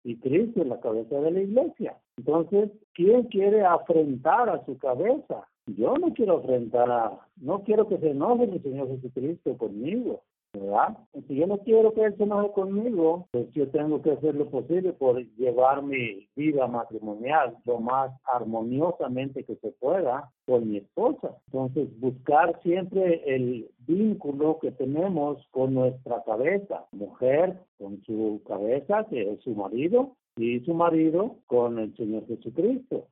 y 0.04 0.18
Cristo 0.18 0.62
es 0.62 0.68
la 0.68 0.80
cabeza 0.81 1.20
de 1.20 1.31
la 1.31 1.42
iglesia. 1.42 1.98
Entonces, 2.18 2.70
¿quién 2.94 3.24
quiere 3.24 3.66
afrentar 3.66 4.50
a 4.50 4.66
su 4.66 4.78
cabeza? 4.78 5.48
Yo 5.68 5.96
no 5.96 6.14
quiero 6.14 6.40
afrentar 6.40 6.92
a, 6.92 7.20
no 7.38 7.64
quiero 7.64 7.88
que 7.88 7.98
se 7.98 8.12
enoje 8.12 8.44
el 8.44 8.62
Señor 8.62 8.89
Jesucristo 8.89 9.58
conmigo. 9.58 10.22
¿Verdad? 10.53 10.98
Si 11.27 11.36
yo 11.36 11.48
no 11.48 11.57
quiero 11.60 11.93
que 11.93 12.03
él 12.03 12.15
se 12.17 12.24
enoje 12.24 12.51
conmigo, 12.53 13.27
pues 13.31 13.51
yo 13.53 13.67
tengo 13.69 14.01
que 14.01 14.12
hacer 14.12 14.36
lo 14.36 14.50
posible 14.50 14.93
por 14.93 15.19
llevar 15.36 15.83
mi 15.83 16.27
vida 16.36 16.67
matrimonial 16.67 17.57
lo 17.65 17.79
más 17.79 18.12
armoniosamente 18.25 19.43
que 19.43 19.55
se 19.55 19.72
pueda 19.72 20.31
con 20.45 20.69
mi 20.69 20.77
esposa. 20.77 21.36
Entonces, 21.48 21.89
buscar 22.00 22.60
siempre 22.62 23.22
el 23.25 23.69
vínculo 23.79 24.60
que 24.60 24.72
tenemos 24.72 25.45
con 25.51 25.74
nuestra 25.74 26.24
cabeza, 26.24 26.86
mujer 26.91 27.57
con 27.79 28.01
su 28.03 28.41
cabeza, 28.48 29.05
que 29.10 29.33
es 29.33 29.41
su 29.41 29.55
marido, 29.55 30.15
y 30.36 30.60
su 30.62 30.74
marido 30.74 31.36
con 31.48 31.79
el 31.79 31.95
Señor 31.95 32.25
Jesucristo. 32.27 33.07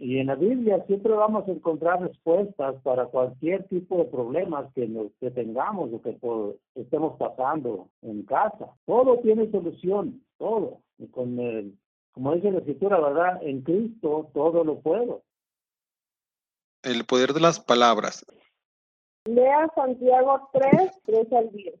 Y 0.00 0.18
en 0.18 0.26
la 0.26 0.34
Biblia 0.34 0.84
siempre 0.86 1.12
vamos 1.12 1.46
a 1.46 1.52
encontrar 1.52 2.00
respuestas 2.00 2.74
para 2.82 3.06
cualquier 3.06 3.68
tipo 3.68 3.98
de 3.98 4.06
problemas 4.06 4.72
que, 4.74 4.88
nos, 4.88 5.12
que 5.20 5.30
tengamos 5.30 5.90
o 5.92 6.02
que 6.02 6.18
estemos 6.74 7.16
pasando 7.16 7.88
en 8.02 8.24
casa. 8.24 8.74
Todo 8.86 9.18
tiene 9.20 9.50
solución, 9.50 10.24
todo. 10.38 10.80
Y 10.98 11.06
con 11.08 11.38
el, 11.38 11.78
como 12.12 12.34
dice 12.34 12.50
la 12.50 12.58
Escritura, 12.58 12.98
¿verdad? 13.00 13.40
En 13.42 13.62
Cristo 13.62 14.30
todo 14.34 14.64
lo 14.64 14.80
puedo. 14.80 15.22
El 16.82 17.04
poder 17.04 17.32
de 17.32 17.40
las 17.40 17.60
palabras. 17.60 18.26
Lea 19.24 19.70
Santiago 19.76 20.50
3, 20.52 20.90
3 21.04 21.32
al 21.32 21.52
10. 21.52 21.74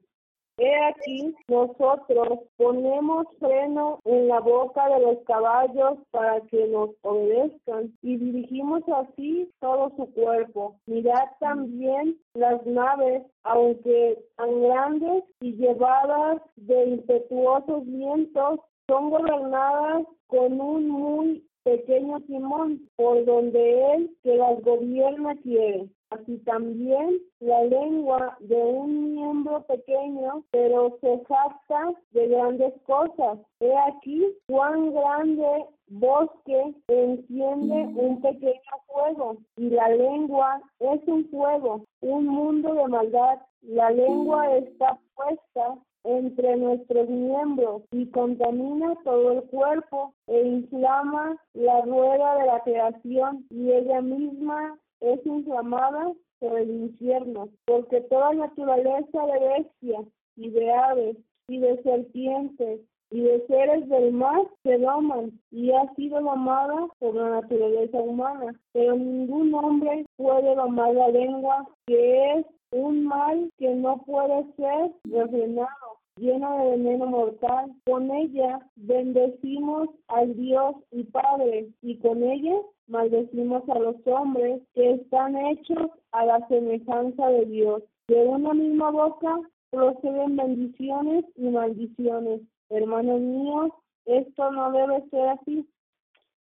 Aquí, 0.88 1.34
nosotros 1.48 2.38
ponemos 2.56 3.26
freno 3.40 3.98
en 4.04 4.28
la 4.28 4.40
boca 4.40 4.88
de 4.88 5.00
los 5.00 5.18
caballos 5.24 5.98
para 6.10 6.40
que 6.42 6.66
nos 6.68 6.90
obedezcan 7.02 7.92
y 8.02 8.16
dirigimos 8.16 8.82
así 8.88 9.50
todo 9.60 9.92
su 9.96 10.12
cuerpo. 10.12 10.76
Mirad 10.86 11.26
también 11.40 12.16
las 12.34 12.64
naves, 12.66 13.22
aunque 13.42 14.22
tan 14.36 14.62
grandes 14.62 15.24
y 15.40 15.52
llevadas 15.54 16.40
de 16.56 16.84
impetuosos 16.84 17.84
vientos, 17.86 18.60
son 18.86 19.10
gobernadas 19.10 20.06
con 20.28 20.60
un 20.60 20.88
muy 20.88 21.44
pequeño 21.64 22.20
timón 22.20 22.88
por 22.96 23.24
donde 23.24 23.94
él 23.94 24.10
que 24.22 24.36
las 24.36 24.60
gobierna 24.62 25.34
quiere. 25.42 25.88
Así 26.10 26.36
también 26.44 27.20
la 27.40 27.64
lengua 27.64 28.36
de 28.40 28.56
un 28.56 29.14
miembro 29.14 29.62
pequeño, 29.62 30.44
pero 30.50 30.98
se 31.00 31.24
jacta 31.24 31.94
de 32.10 32.28
grandes 32.28 32.74
cosas. 32.82 33.38
He 33.60 33.74
aquí 33.88 34.22
cuán 34.46 34.92
grande 34.92 35.64
bosque 35.88 36.74
enciende 36.88 37.74
un 37.94 38.20
pequeño 38.20 38.74
fuego 38.86 39.36
y 39.56 39.70
la 39.70 39.88
lengua 39.88 40.60
es 40.80 41.00
un 41.06 41.24
fuego, 41.30 41.84
un 42.00 42.26
mundo 42.26 42.74
de 42.74 42.88
maldad. 42.88 43.38
La 43.62 43.90
lengua 43.90 44.54
está 44.56 44.98
puesta 45.14 45.78
entre 46.04 46.56
nuestros 46.56 47.08
miembros 47.08 47.82
y 47.92 48.06
contamina 48.06 48.94
todo 49.04 49.32
el 49.32 49.42
cuerpo 49.44 50.14
e 50.26 50.46
inflama 50.46 51.36
la 51.54 51.82
rueda 51.82 52.38
de 52.38 52.46
la 52.46 52.60
creación 52.64 53.46
y 53.50 53.70
ella 53.70 54.00
misma 54.00 54.78
es 55.00 55.24
inflamada 55.26 56.12
por 56.38 56.58
el 56.58 56.70
infierno, 56.70 57.48
porque 57.66 58.00
toda 58.02 58.34
naturaleza 58.34 59.26
de 59.26 59.48
bestias 59.48 60.06
y 60.36 60.50
de 60.50 60.72
aves 60.72 61.16
y 61.48 61.58
de 61.58 61.82
serpientes 61.82 62.80
y 63.12 63.20
de 63.20 63.46
seres 63.46 63.88
del 63.88 64.12
mar 64.12 64.40
se 64.62 64.78
doman 64.78 65.38
y 65.50 65.70
ha 65.70 65.94
sido 65.94 66.20
domada 66.20 66.88
por 66.98 67.14
la 67.14 67.40
naturaleza 67.40 67.98
humana, 67.98 68.54
pero 68.72 68.96
ningún 68.96 69.54
hombre 69.54 70.06
puede 70.16 70.54
domar 70.54 70.94
la 70.94 71.08
lengua, 71.08 71.68
que 71.86 72.32
es 72.32 72.46
un 72.72 73.04
mal 73.04 73.50
que 73.58 73.74
no 73.74 74.02
puede 74.04 74.44
ser 74.56 74.90
refrenado 75.04 75.92
llena 76.16 76.56
de 76.58 76.70
veneno 76.70 77.06
mortal. 77.06 77.72
Con 77.86 78.10
ella 78.10 78.60
bendecimos 78.76 79.88
al 80.08 80.34
Dios 80.36 80.76
y 80.90 81.04
Padre, 81.04 81.68
y 81.82 81.96
con 81.98 82.22
ella 82.22 82.56
maldecimos 82.86 83.68
a 83.68 83.78
los 83.78 83.96
hombres 84.06 84.62
que 84.74 84.92
están 84.92 85.36
hechos 85.36 85.90
a 86.12 86.24
la 86.26 86.46
semejanza 86.48 87.28
de 87.28 87.44
Dios. 87.46 87.82
De 88.08 88.26
una 88.26 88.52
misma 88.52 88.90
boca 88.90 89.38
proceden 89.70 90.36
bendiciones 90.36 91.24
y 91.36 91.48
maldiciones. 91.48 92.40
Hermanos 92.68 93.20
míos, 93.20 93.70
esto 94.06 94.50
no 94.50 94.72
debe 94.72 95.08
ser 95.10 95.28
así. 95.28 95.66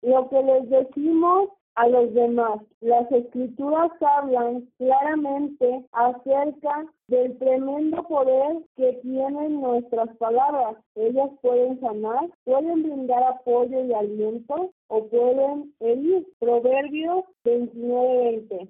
Lo 0.02 0.28
que 0.28 0.42
les 0.42 0.68
decimos 0.68 1.50
a 1.76 1.86
los 1.88 2.12
demás. 2.14 2.60
Las 2.80 3.10
escrituras 3.12 3.90
hablan 4.00 4.68
claramente 4.78 5.84
acerca 5.92 6.86
del 7.08 7.38
tremendo 7.38 8.02
poder 8.04 8.62
que 8.76 8.94
tienen 9.02 9.60
nuestras 9.60 10.08
palabras. 10.16 10.76
Ellas 10.94 11.30
pueden 11.42 11.78
sanar, 11.80 12.30
pueden 12.44 12.82
brindar 12.82 13.22
apoyo 13.22 13.84
y 13.84 13.92
aliento 13.92 14.70
o 14.88 15.06
pueden 15.06 15.74
herir. 15.80 16.26
Proverbios 16.38 17.24
29:20. 17.44 18.68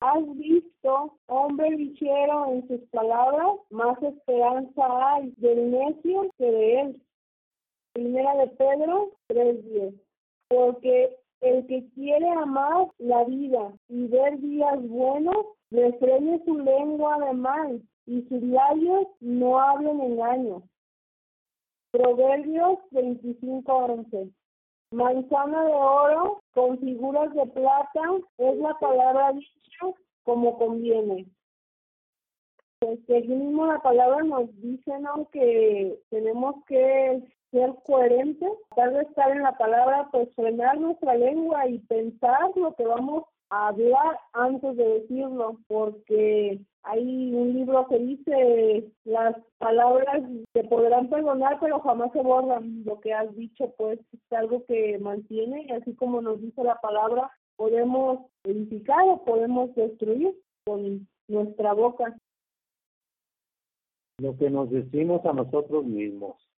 ¿Has 0.00 0.36
visto, 0.36 1.14
hombre 1.26 1.70
ligero 1.70 2.52
en 2.52 2.68
sus 2.68 2.80
palabras? 2.90 3.58
Más 3.70 4.02
esperanza 4.02 5.12
hay 5.12 5.32
del 5.36 5.70
necio 5.70 6.30
que 6.38 6.50
de 6.50 6.80
él. 6.80 7.02
Primera 7.92 8.34
de 8.36 8.46
Pedro 8.48 9.10
3:10. 9.28 9.94
Porque 10.48 11.19
el 11.40 11.66
que 11.66 11.88
quiere 11.94 12.28
amar 12.30 12.88
la 12.98 13.24
vida 13.24 13.72
y 13.88 14.06
ver 14.08 14.38
días 14.40 14.80
buenos, 14.88 15.46
refrene 15.70 16.42
su 16.44 16.58
lengua 16.58 17.18
de 17.18 17.32
mal 17.32 17.82
y 18.06 18.22
sus 18.22 18.42
labios 18.42 19.06
no 19.20 19.58
hablen 19.58 20.00
engaño. 20.00 20.62
Proverbios 21.92 22.78
25:11 22.90 24.32
Manzana 24.92 25.64
de 25.66 25.72
oro 25.72 26.42
con 26.52 26.78
figuras 26.78 27.32
de 27.34 27.46
plata 27.46 28.00
es 28.38 28.56
la 28.58 28.74
palabra 28.80 29.32
dicha 29.32 29.86
como 30.24 30.58
conviene. 30.58 31.26
Pues 32.80 33.28
mismo 33.28 33.66
la 33.66 33.78
palabra 33.80 34.22
nos 34.24 34.48
dice 34.60 34.98
¿no? 35.00 35.28
que 35.30 36.00
tenemos 36.10 36.64
que 36.66 37.22
ser 37.50 37.74
coherentes, 37.84 38.50
tal 38.76 38.94
vez 38.94 39.08
estar 39.08 39.30
en 39.30 39.42
la 39.42 39.56
palabra, 39.56 40.08
pues 40.12 40.32
frenar 40.34 40.78
nuestra 40.78 41.14
lengua 41.14 41.68
y 41.68 41.78
pensar 41.80 42.50
lo 42.56 42.74
que 42.74 42.84
vamos 42.84 43.24
a 43.50 43.68
hablar 43.68 44.18
antes 44.32 44.76
de 44.76 45.00
decirlo, 45.00 45.58
porque 45.66 46.60
hay 46.82 47.34
un 47.34 47.52
libro 47.54 47.86
que 47.88 47.98
dice 47.98 48.90
las 49.04 49.36
palabras 49.58 50.22
te 50.52 50.64
podrán 50.64 51.10
perdonar 51.10 51.58
pero 51.60 51.80
jamás 51.80 52.10
se 52.12 52.22
borran 52.22 52.84
lo 52.84 53.00
que 53.00 53.12
has 53.12 53.34
dicho 53.36 53.74
pues 53.76 53.98
es 54.12 54.32
algo 54.32 54.64
que 54.64 54.98
mantiene 54.98 55.66
y 55.68 55.72
así 55.72 55.94
como 55.94 56.22
nos 56.22 56.40
dice 56.40 56.64
la 56.64 56.76
palabra 56.76 57.30
podemos 57.56 58.20
edificar 58.44 59.06
o 59.08 59.22
podemos 59.24 59.74
destruir 59.74 60.34
con 60.64 61.06
nuestra 61.28 61.74
boca. 61.74 62.16
Lo 64.18 64.36
que 64.38 64.48
nos 64.48 64.70
decimos 64.70 65.24
a 65.26 65.34
nosotros 65.34 65.84
mismos 65.84 66.49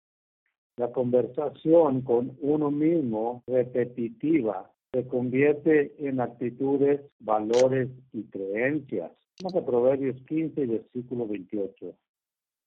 la 0.77 0.91
conversación 0.91 2.01
con 2.01 2.37
uno 2.41 2.71
mismo 2.71 3.43
repetitiva 3.47 4.71
se 4.91 5.07
convierte 5.07 5.93
en 5.99 6.19
actitudes, 6.19 7.01
valores 7.19 7.89
y 8.11 8.23
creencias. 8.23 9.11
Vamos 9.41 9.55
a 9.55 9.65
Proverbios 9.65 10.21
15, 10.27 10.65
versículo 10.65 11.27
28. 11.27 11.95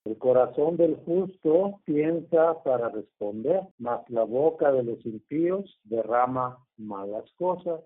El 0.05 0.17
corazón 0.17 0.77
del 0.77 0.97
justo 0.97 1.79
piensa 1.83 2.61
para 2.63 2.89
responder, 2.89 3.61
mas 3.79 4.07
la 4.09 4.23
boca 4.23 4.71
de 4.71 4.83
los 4.83 5.03
impíos 5.05 5.79
derrama 5.83 6.59
malas 6.77 7.25
cosas. 7.37 7.81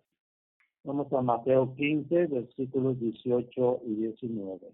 Vamos 0.83 1.11
a 1.13 1.21
Mateo 1.21 1.73
15, 1.75 2.27
versículos 2.27 2.99
18 2.99 3.81
y 3.85 3.95
19. 3.95 4.67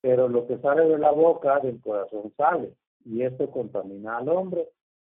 Pero 0.00 0.28
lo 0.28 0.46
que 0.46 0.58
sale 0.58 0.88
de 0.88 0.98
la 0.98 1.10
boca 1.12 1.60
del 1.60 1.80
corazón 1.80 2.32
sale, 2.36 2.74
y 3.04 3.22
esto 3.22 3.50
contamina 3.50 4.18
al 4.18 4.28
hombre, 4.28 4.68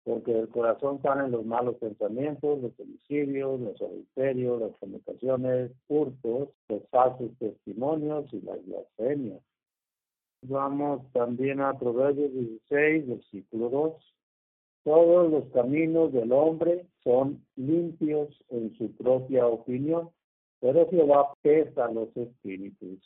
porque 0.03 0.33
del 0.33 0.49
corazón 0.49 1.01
salen 1.01 1.31
los 1.31 1.45
malos 1.45 1.75
pensamientos, 1.77 2.61
los 2.61 2.77
homicidios, 2.79 3.59
los 3.59 3.81
adulterios, 3.81 4.61
las 4.61 4.77
fornicaciones, 4.77 5.71
hurtos, 5.87 6.49
los 6.67 6.83
falsos 6.89 7.31
testimonios 7.39 8.31
y 8.33 8.41
las 8.41 8.65
blasfemias. 8.65 9.41
Vamos 10.41 11.09
también 11.13 11.61
a 11.61 11.77
Proverbios 11.77 12.33
16, 12.33 13.07
versículo 13.07 13.69
2. 13.69 14.13
Todos 14.83 15.31
los 15.31 15.45
caminos 15.53 16.11
del 16.11 16.33
hombre 16.33 16.85
son 17.05 17.45
limpios 17.55 18.27
en 18.49 18.75
su 18.77 18.91
propia 18.95 19.47
opinión, 19.47 20.09
pero 20.59 20.89
Jehová 20.89 21.33
pesa 21.41 21.89
los 21.89 22.15
espíritus. 22.17 22.99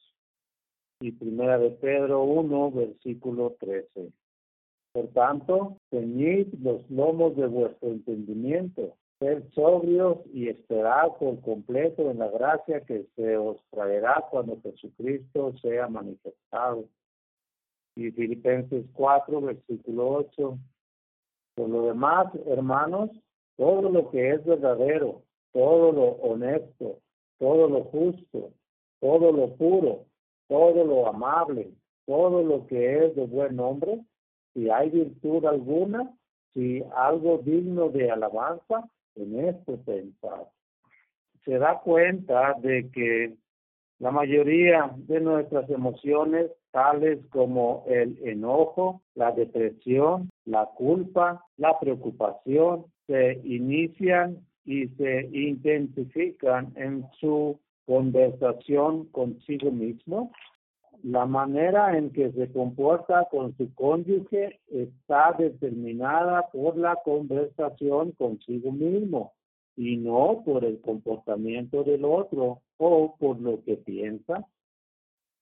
Y 1.00 1.12
primera 1.12 1.60
de 1.60 1.70
Pedro 1.70 2.24
1, 2.24 2.72
versículo 2.72 3.56
13. 3.60 4.12
Por 4.94 5.08
tanto, 5.10 5.78
ceñid 5.90 6.48
los 6.62 6.90
lomos 6.90 7.36
de 7.36 7.48
vuestro 7.48 7.90
entendimiento, 7.90 8.96
sed 9.20 9.44
sobrios 9.54 10.20
y 10.34 10.50
esperad 10.50 11.14
por 11.20 11.40
completo 11.42 12.10
en 12.10 12.20
la 12.20 12.30
gracia 12.30 12.82
que 12.82 13.06
se 13.16 13.38
os 13.38 13.58
traerá 13.70 14.26
cuando 14.30 14.60
Jesucristo 14.62 15.54
sea 15.62 15.88
manifestado. 15.88 16.86
Y 17.96 18.12
Filipenses 18.12 18.86
4, 18.94 19.42
versículo 19.42 20.10
8. 20.10 20.58
Por 21.56 21.70
lo 21.70 21.88
demás, 21.88 22.28
hermanos, 22.46 23.10
todo 23.56 23.90
lo 23.90 24.12
que 24.12 24.32
es 24.32 24.46
verdadero, 24.46 25.24
todo 25.52 25.92
lo 25.92 26.04
honesto, 26.22 27.00
todo 27.40 27.68
lo 27.68 27.84
justo, 27.86 28.52
todo 29.00 29.32
lo 29.32 29.56
puro, 29.56 30.06
todo 30.48 30.84
lo 30.84 31.08
amable, 31.08 31.72
todo 32.06 32.44
lo 32.44 32.68
que 32.68 33.06
es 33.06 33.16
de 33.16 33.26
buen 33.26 33.56
nombre, 33.56 34.00
si 34.58 34.72
hay 34.72 34.90
virtud 34.90 35.46
alguna, 35.46 36.12
si 36.56 36.84
algo 36.96 37.38
digno 37.46 37.90
de 37.90 38.10
alabanza, 38.10 38.90
en 39.16 39.46
esto 39.46 39.78
pensar. 39.86 40.48
Se 41.46 41.60
da 41.60 41.80
cuenta 41.82 42.56
de 42.60 42.90
que 42.90 43.36
la 44.00 44.10
mayoría 44.10 44.90
de 44.96 45.22
nuestras 45.22 45.70
emociones, 45.70 46.50
tales 46.72 47.20
como 47.30 47.84
el 47.88 48.18
enojo, 48.28 49.04
la 49.14 49.32
depresión, 49.32 50.32
la 50.46 50.66
culpa, 50.66 51.46
la 51.58 51.80
preocupación, 51.80 52.86
se 53.06 53.40
inician 53.44 54.40
y 54.66 54.88
se 54.88 55.30
intensifican 55.32 56.74
en 56.76 57.06
su 57.20 57.60
conversación 57.86 59.06
consigo 59.10 59.70
mismo 59.72 60.32
la 61.04 61.26
manera 61.26 61.98
en 61.98 62.12
que 62.12 62.32
se 62.32 62.52
comporta 62.52 63.28
con 63.30 63.56
su 63.58 63.74
cónyuge 63.74 64.60
está 64.68 65.36
determinada 65.38 66.48
por 66.52 66.78
la 66.78 66.98
conversación 67.04 68.12
consigo 68.14 68.72
mismo 68.72 69.34
y 69.76 69.98
no 69.98 70.42
por 70.44 70.66
el 70.66 70.82
comportamiento 70.82 71.84
del 71.84 72.04
otro 72.04 72.62
o 72.78 73.16
por 73.18 73.40
lo 73.40 73.64
que 73.64 73.76
piensa. 73.78 74.48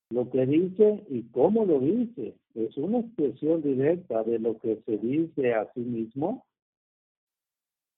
Lo 0.10 0.30
que 0.30 0.46
dice 0.46 1.04
y 1.10 1.24
cómo 1.32 1.66
lo 1.66 1.80
dice 1.80 2.36
es 2.54 2.78
una 2.78 3.00
expresión 3.00 3.62
directa 3.64 4.24
de 4.24 4.40
lo 4.40 4.60
que 4.60 4.82
se 4.86 4.98
dice 4.98 5.54
a 5.54 5.72
sí 5.74 5.80
mismo. 5.80 6.46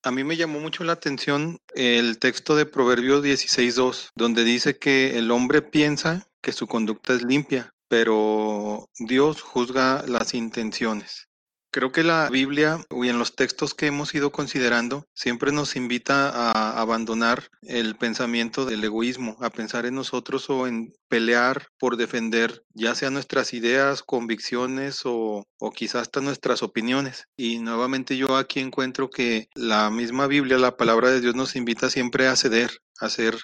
A 0.04 0.12
mí 0.12 0.22
me 0.24 0.36
llamó 0.36 0.60
mucho 0.60 0.84
la 0.84 0.92
atención 0.92 1.58
el 1.74 2.18
texto 2.18 2.54
de 2.54 2.66
Proverbios 2.66 3.22
16.2, 3.22 4.12
donde 4.14 4.44
dice 4.44 4.78
que 4.78 5.18
el 5.18 5.30
hombre 5.30 5.60
piensa 5.60 6.27
que 6.42 6.52
su 6.52 6.66
conducta 6.66 7.14
es 7.14 7.22
limpia, 7.22 7.72
pero 7.88 8.88
Dios 8.98 9.42
juzga 9.42 10.04
las 10.06 10.34
intenciones. 10.34 11.28
Creo 11.70 11.92
que 11.92 12.02
la 12.02 12.30
Biblia 12.30 12.82
y 12.90 13.08
en 13.08 13.18
los 13.18 13.36
textos 13.36 13.74
que 13.74 13.86
hemos 13.86 14.14
ido 14.14 14.32
considerando 14.32 15.04
siempre 15.12 15.52
nos 15.52 15.76
invita 15.76 16.30
a 16.30 16.80
abandonar 16.80 17.50
el 17.60 17.94
pensamiento 17.94 18.64
del 18.64 18.82
egoísmo, 18.84 19.36
a 19.40 19.50
pensar 19.50 19.84
en 19.84 19.94
nosotros 19.94 20.48
o 20.48 20.66
en 20.66 20.94
pelear 21.08 21.66
por 21.78 21.98
defender 21.98 22.64
ya 22.72 22.94
sea 22.94 23.10
nuestras 23.10 23.52
ideas, 23.52 24.02
convicciones 24.02 25.02
o, 25.04 25.44
o 25.58 25.70
quizás 25.70 26.02
hasta 26.02 26.22
nuestras 26.22 26.62
opiniones. 26.62 27.26
Y 27.36 27.58
nuevamente 27.58 28.16
yo 28.16 28.36
aquí 28.36 28.60
encuentro 28.60 29.10
que 29.10 29.48
la 29.54 29.90
misma 29.90 30.26
Biblia, 30.26 30.56
la 30.56 30.78
palabra 30.78 31.10
de 31.10 31.20
Dios 31.20 31.34
nos 31.34 31.54
invita 31.54 31.90
siempre 31.90 32.28
a 32.28 32.36
ceder, 32.36 32.70
a 32.98 33.10
ser 33.10 33.36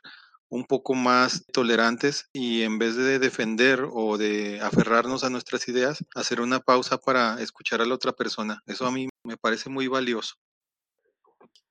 un 0.54 0.64
poco 0.64 0.94
más 0.94 1.44
tolerantes 1.52 2.30
y 2.32 2.62
en 2.62 2.78
vez 2.78 2.96
de 2.96 3.18
defender 3.18 3.80
o 3.92 4.16
de 4.16 4.60
aferrarnos 4.60 5.24
a 5.24 5.30
nuestras 5.30 5.68
ideas, 5.68 6.04
hacer 6.14 6.40
una 6.40 6.60
pausa 6.60 6.96
para 6.96 7.40
escuchar 7.40 7.80
a 7.80 7.84
la 7.84 7.94
otra 7.94 8.12
persona. 8.12 8.62
Eso 8.64 8.86
a 8.86 8.92
mí 8.92 9.08
me 9.24 9.36
parece 9.36 9.68
muy 9.68 9.88
valioso. 9.88 10.36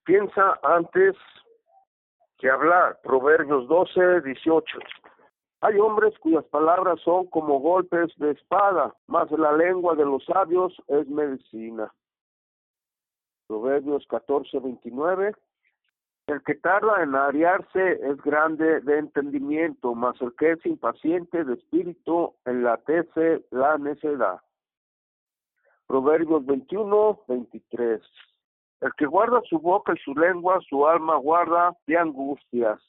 Piensa 0.04 0.60
antes 0.64 1.16
que 2.38 2.50
hablar. 2.50 3.00
Proverbios 3.02 3.70
12, 3.70 4.20
18. 4.22 4.80
Hay 5.62 5.80
hombres 5.80 6.14
cuyas 6.20 6.44
palabras 6.52 7.00
son 7.06 7.28
como 7.28 7.62
golpes 7.62 8.12
de 8.18 8.32
espada, 8.32 8.94
mas 9.08 9.32
la 9.32 9.54
lengua 9.54 9.96
de 9.96 10.04
los 10.04 10.26
sabios 10.26 10.74
es 10.88 11.08
medicina. 11.08 11.90
Proverbios 13.48 14.06
14, 14.10 14.60
29. 14.60 15.34
El 16.26 16.42
que 16.44 16.56
tarda 16.56 17.04
en 17.04 17.16
ariarse 17.16 18.00
es 18.02 18.22
grande 18.22 18.80
de 18.82 18.98
entendimiento, 18.98 19.94
mas 19.94 20.20
el 20.22 20.34
que 20.36 20.54
es 20.54 20.66
impaciente 20.66 21.44
de 21.44 21.56
espíritu 21.56 22.34
enlatece 22.46 23.44
la 23.52 23.78
necedad. 23.78 24.40
Proverbios 25.86 26.46
21, 26.46 27.20
23. 27.28 28.02
El 28.80 28.94
que 28.94 29.06
guarda 29.06 29.42
su 29.50 29.60
boca 29.60 29.94
y 29.94 29.98
su 30.00 30.14
lengua, 30.16 30.62
su 30.70 30.88
alma 30.88 31.18
guarda 31.18 31.76
de 31.88 31.98
angustias. 31.98 32.80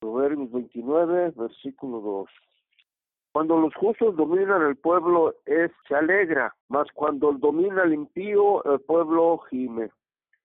Proverbios 0.00 0.50
29, 0.50 1.34
versículo 1.36 2.00
2. 2.00 2.30
Cuando 3.32 3.58
los 3.58 3.74
justos 3.74 4.16
dominan 4.16 4.62
el 4.62 4.76
pueblo, 4.76 5.34
es, 5.44 5.70
se 5.86 5.94
alegra, 5.94 6.54
mas 6.68 6.88
cuando 6.94 7.32
domina 7.32 7.82
el 7.82 7.92
impío, 7.92 8.64
el 8.64 8.80
pueblo 8.80 9.38
gime 9.50 9.90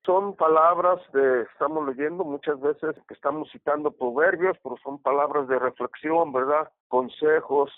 son 0.05 0.35
palabras 0.35 0.99
de, 1.13 1.41
estamos 1.43 1.87
leyendo 1.87 2.23
muchas 2.23 2.59
veces 2.59 2.95
que 3.07 3.13
estamos 3.13 3.49
citando 3.51 3.91
proverbios, 3.91 4.57
pero 4.63 4.77
son 4.83 4.99
palabras 4.99 5.47
de 5.47 5.59
reflexión, 5.59 6.31
¿verdad? 6.31 6.69
Consejos 6.87 7.71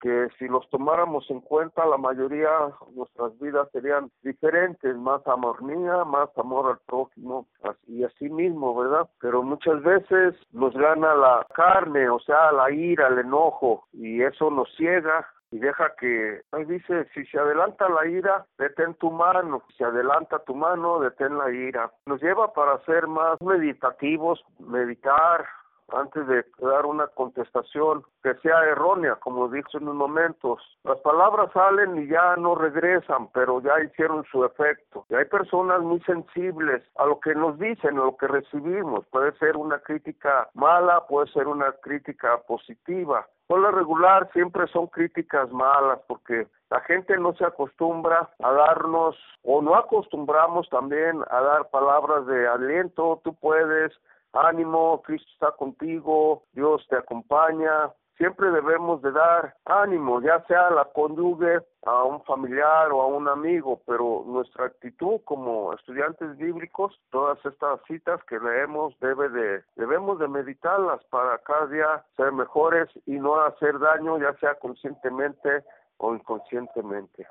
que 0.00 0.28
si 0.38 0.48
los 0.48 0.68
tomáramos 0.70 1.30
en 1.30 1.40
cuenta, 1.40 1.84
la 1.84 1.98
mayoría 1.98 2.48
de 2.48 2.94
nuestras 2.94 3.38
vidas 3.38 3.68
serían 3.70 4.10
diferentes, 4.22 4.96
más 4.96 5.26
amor 5.26 5.62
mía, 5.62 6.04
más 6.04 6.30
amor 6.38 6.70
al 6.70 6.78
prójimo 6.86 7.46
y 7.86 8.02
así 8.04 8.30
mismo, 8.30 8.74
¿verdad? 8.74 9.08
Pero 9.20 9.42
muchas 9.42 9.82
veces 9.82 10.34
nos 10.52 10.72
gana 10.74 11.14
la 11.14 11.46
carne, 11.54 12.08
o 12.08 12.18
sea, 12.20 12.50
la 12.52 12.70
ira, 12.70 13.08
el 13.08 13.18
enojo, 13.18 13.84
y 13.92 14.22
eso 14.22 14.50
nos 14.50 14.74
ciega 14.76 15.26
y 15.50 15.58
deja 15.58 15.94
que, 15.98 16.42
ahí 16.52 16.64
dice, 16.64 17.08
si 17.12 17.24
se 17.26 17.38
adelanta 17.38 17.88
la 17.88 18.06
ira, 18.06 18.46
detén 18.58 18.94
tu 18.94 19.10
mano, 19.10 19.62
si 19.76 19.82
adelanta 19.82 20.38
tu 20.44 20.54
mano, 20.54 21.00
detén 21.00 21.36
la 21.38 21.50
ira. 21.50 21.90
Nos 22.06 22.22
lleva 22.22 22.52
para 22.52 22.78
ser 22.84 23.06
más 23.06 23.40
meditativos, 23.40 24.44
meditar, 24.58 25.46
antes 25.94 26.26
de 26.26 26.44
dar 26.58 26.86
una 26.86 27.06
contestación 27.08 28.04
que 28.22 28.34
sea 28.36 28.64
errónea, 28.64 29.16
como 29.16 29.48
dije 29.48 29.68
en 29.74 29.84
unos 29.84 29.96
momentos. 29.96 30.62
Las 30.84 30.98
palabras 31.00 31.50
salen 31.52 32.02
y 32.02 32.06
ya 32.08 32.36
no 32.36 32.54
regresan, 32.54 33.28
pero 33.32 33.60
ya 33.60 33.80
hicieron 33.80 34.24
su 34.30 34.44
efecto. 34.44 35.04
Y 35.08 35.14
hay 35.14 35.24
personas 35.26 35.80
muy 35.80 36.00
sensibles 36.00 36.82
a 36.96 37.06
lo 37.06 37.20
que 37.20 37.34
nos 37.34 37.58
dicen, 37.58 37.98
a 37.98 38.04
lo 38.04 38.16
que 38.16 38.26
recibimos. 38.26 39.06
Puede 39.06 39.32
ser 39.38 39.56
una 39.56 39.78
crítica 39.78 40.48
mala, 40.54 41.06
puede 41.06 41.28
ser 41.32 41.46
una 41.48 41.72
crítica 41.82 42.38
positiva. 42.46 43.26
Por 43.46 43.60
lo 43.60 43.72
regular 43.72 44.30
siempre 44.32 44.68
son 44.68 44.86
críticas 44.86 45.50
malas 45.50 45.98
porque 46.06 46.46
la 46.70 46.80
gente 46.82 47.18
no 47.18 47.34
se 47.34 47.44
acostumbra 47.44 48.30
a 48.38 48.52
darnos 48.52 49.16
o 49.42 49.60
no 49.60 49.74
acostumbramos 49.74 50.68
también 50.68 51.20
a 51.28 51.40
dar 51.40 51.70
palabras 51.70 52.26
de 52.26 52.46
aliento, 52.46 53.20
tú 53.24 53.34
puedes, 53.34 53.92
ánimo, 54.32 55.02
Cristo 55.02 55.28
está 55.32 55.52
contigo, 55.52 56.44
Dios 56.52 56.86
te 56.88 56.96
acompaña. 56.96 57.90
Siempre 58.16 58.50
debemos 58.50 59.00
de 59.00 59.12
dar 59.12 59.56
ánimo, 59.64 60.20
ya 60.20 60.44
sea 60.46 60.70
la 60.70 60.84
cónyuge, 60.84 61.60
a 61.86 62.04
un 62.04 62.22
familiar 62.24 62.92
o 62.92 63.00
a 63.00 63.06
un 63.06 63.26
amigo, 63.28 63.82
pero 63.86 64.24
nuestra 64.26 64.66
actitud 64.66 65.20
como 65.24 65.72
estudiantes 65.72 66.36
bíblicos, 66.36 66.94
todas 67.10 67.38
estas 67.46 67.80
citas 67.88 68.20
que 68.28 68.38
leemos 68.38 68.94
debe 69.00 69.30
de, 69.30 69.64
debemos 69.76 70.18
de 70.18 70.28
meditarlas 70.28 71.02
para 71.06 71.38
cada 71.38 71.66
día 71.68 72.04
ser 72.16 72.32
mejores 72.32 72.90
y 73.06 73.12
no 73.12 73.40
hacer 73.40 73.78
daño, 73.78 74.18
ya 74.18 74.36
sea 74.38 74.54
conscientemente 74.56 75.64
o 75.96 76.14
inconscientemente. 76.14 77.26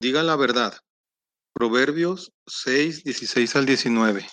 Diga 0.00 0.22
la 0.22 0.36
verdad. 0.36 0.74
Proverbios 1.54 2.32
6, 2.46 3.04
16 3.04 3.56
al 3.56 3.66
19. 3.66 4.26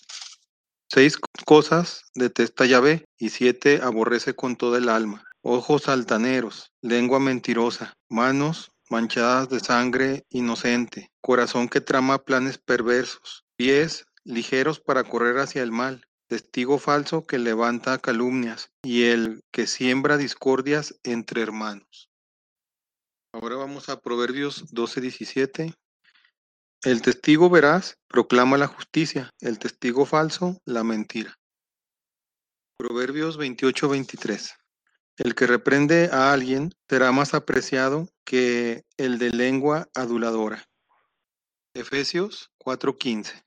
Seis 0.87 1.17
cosas 1.45 2.03
detesta 2.13 2.65
Yahvé 2.65 3.05
y 3.17 3.29
siete 3.29 3.79
aborrece 3.81 4.35
con 4.35 4.55
toda 4.55 4.77
el 4.77 4.89
alma. 4.89 5.23
Ojos 5.41 5.89
altaneros, 5.89 6.71
lengua 6.81 7.19
mentirosa, 7.19 7.93
manos 8.09 8.71
manchadas 8.89 9.49
de 9.49 9.59
sangre 9.59 10.25
inocente, 10.29 11.11
corazón 11.21 11.69
que 11.69 11.81
trama 11.81 12.19
planes 12.19 12.57
perversos, 12.57 13.45
pies 13.55 14.05
ligeros 14.23 14.79
para 14.79 15.03
correr 15.03 15.39
hacia 15.39 15.63
el 15.63 15.71
mal, 15.71 16.05
testigo 16.27 16.77
falso 16.79 17.25
que 17.25 17.39
levanta 17.39 17.97
calumnias 17.97 18.71
y 18.83 19.05
el 19.05 19.43
que 19.51 19.67
siembra 19.67 20.17
discordias 20.17 20.99
entre 21.03 21.41
hermanos. 21.41 22.09
Ahora 23.33 23.55
vamos 23.57 23.89
a 23.89 23.99
Proverbios 23.99 24.71
12:17. 24.71 25.73
El 26.85 27.01
testigo 27.01 27.49
veraz 27.49 27.97
proclama 28.07 28.59
la 28.59 28.67
justicia, 28.67 29.31
el 29.39 29.57
testigo 29.57 30.05
falso 30.05 30.61
la 30.65 30.83
mentira. 30.83 31.39
Proverbios 32.77 33.39
28-23. 33.39 34.53
El 35.17 35.33
que 35.33 35.47
reprende 35.47 36.11
a 36.11 36.31
alguien 36.31 36.75
será 36.87 37.11
más 37.11 37.33
apreciado 37.33 38.07
que 38.23 38.83
el 38.97 39.17
de 39.17 39.31
lengua 39.31 39.89
aduladora. 39.95 40.63
Efesios 41.73 42.51
4:15. 42.59 43.43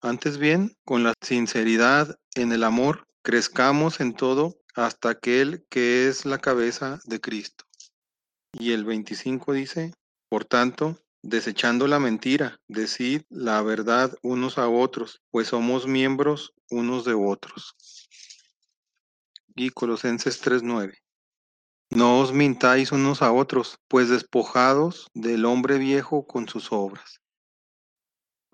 Antes 0.00 0.38
bien, 0.38 0.74
con 0.86 1.02
la 1.02 1.12
sinceridad 1.20 2.18
en 2.34 2.52
el 2.52 2.64
amor, 2.64 3.06
crezcamos 3.20 4.00
en 4.00 4.14
todo 4.14 4.58
hasta 4.74 5.10
aquel 5.10 5.66
que 5.68 6.08
es 6.08 6.24
la 6.24 6.38
cabeza 6.38 6.98
de 7.04 7.20
Cristo. 7.20 7.66
Y 8.52 8.72
el 8.72 8.86
25 8.86 9.52
dice, 9.52 9.92
por 10.30 10.46
tanto, 10.46 10.98
desechando 11.22 11.86
la 11.86 11.98
mentira, 11.98 12.60
decid 12.68 13.22
la 13.28 13.62
verdad 13.62 14.14
unos 14.22 14.58
a 14.58 14.68
otros, 14.68 15.22
pues 15.30 15.48
somos 15.48 15.86
miembros 15.86 16.54
unos 16.70 17.04
de 17.04 17.14
otros. 17.14 17.76
Y 19.54 19.70
Colosenses 19.70 20.40
3:9. 20.40 20.98
No 21.90 22.20
os 22.20 22.32
mintáis 22.32 22.92
unos 22.92 23.22
a 23.22 23.32
otros, 23.32 23.78
pues 23.88 24.08
despojados 24.08 25.08
del 25.14 25.46
hombre 25.46 25.78
viejo 25.78 26.26
con 26.26 26.46
sus 26.46 26.70
obras. 26.70 27.20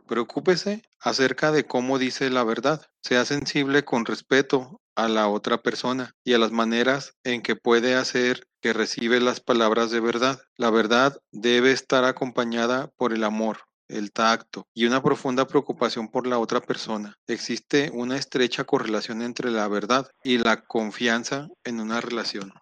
Preocúpese 0.07 0.83
acerca 1.01 1.51
de 1.51 1.67
cómo 1.67 1.99
dice 1.99 2.31
la 2.31 2.45
verdad. 2.45 2.87
Sea 3.03 3.25
sensible 3.25 3.85
con 3.85 4.05
respeto 4.05 4.81
a 4.95 5.09
la 5.09 5.29
otra 5.29 5.63
persona 5.63 6.15
y 6.25 6.35
a 6.35 6.39
las 6.39 6.53
maneras 6.53 7.15
en 7.25 7.43
que 7.43 7.57
puede 7.57 7.95
hacer 7.95 8.47
que 8.65 8.73
recibe 8.73 9.21
las 9.21 9.41
palabras 9.41 9.91
de 9.91 10.01
verdad. 10.01 10.41
La 10.57 10.71
verdad 10.71 11.21
debe 11.33 11.71
estar 11.71 12.05
acompañada 12.05 12.91
por 12.97 13.13
el 13.13 13.23
amor, 13.23 13.59
el 13.89 14.11
tacto 14.11 14.67
y 14.73 14.87
una 14.87 15.03
profunda 15.03 15.47
preocupación 15.47 16.09
por 16.09 16.27
la 16.27 16.39
otra 16.39 16.63
persona. 16.63 17.15
Existe 17.27 17.91
una 17.93 18.17
estrecha 18.17 18.65
correlación 18.65 19.21
entre 19.21 19.51
la 19.51 19.69
verdad 19.69 20.09
y 20.23 20.39
la 20.39 20.63
confianza 20.63 21.49
en 21.63 21.79
una 21.79 22.01
relación. 22.01 22.55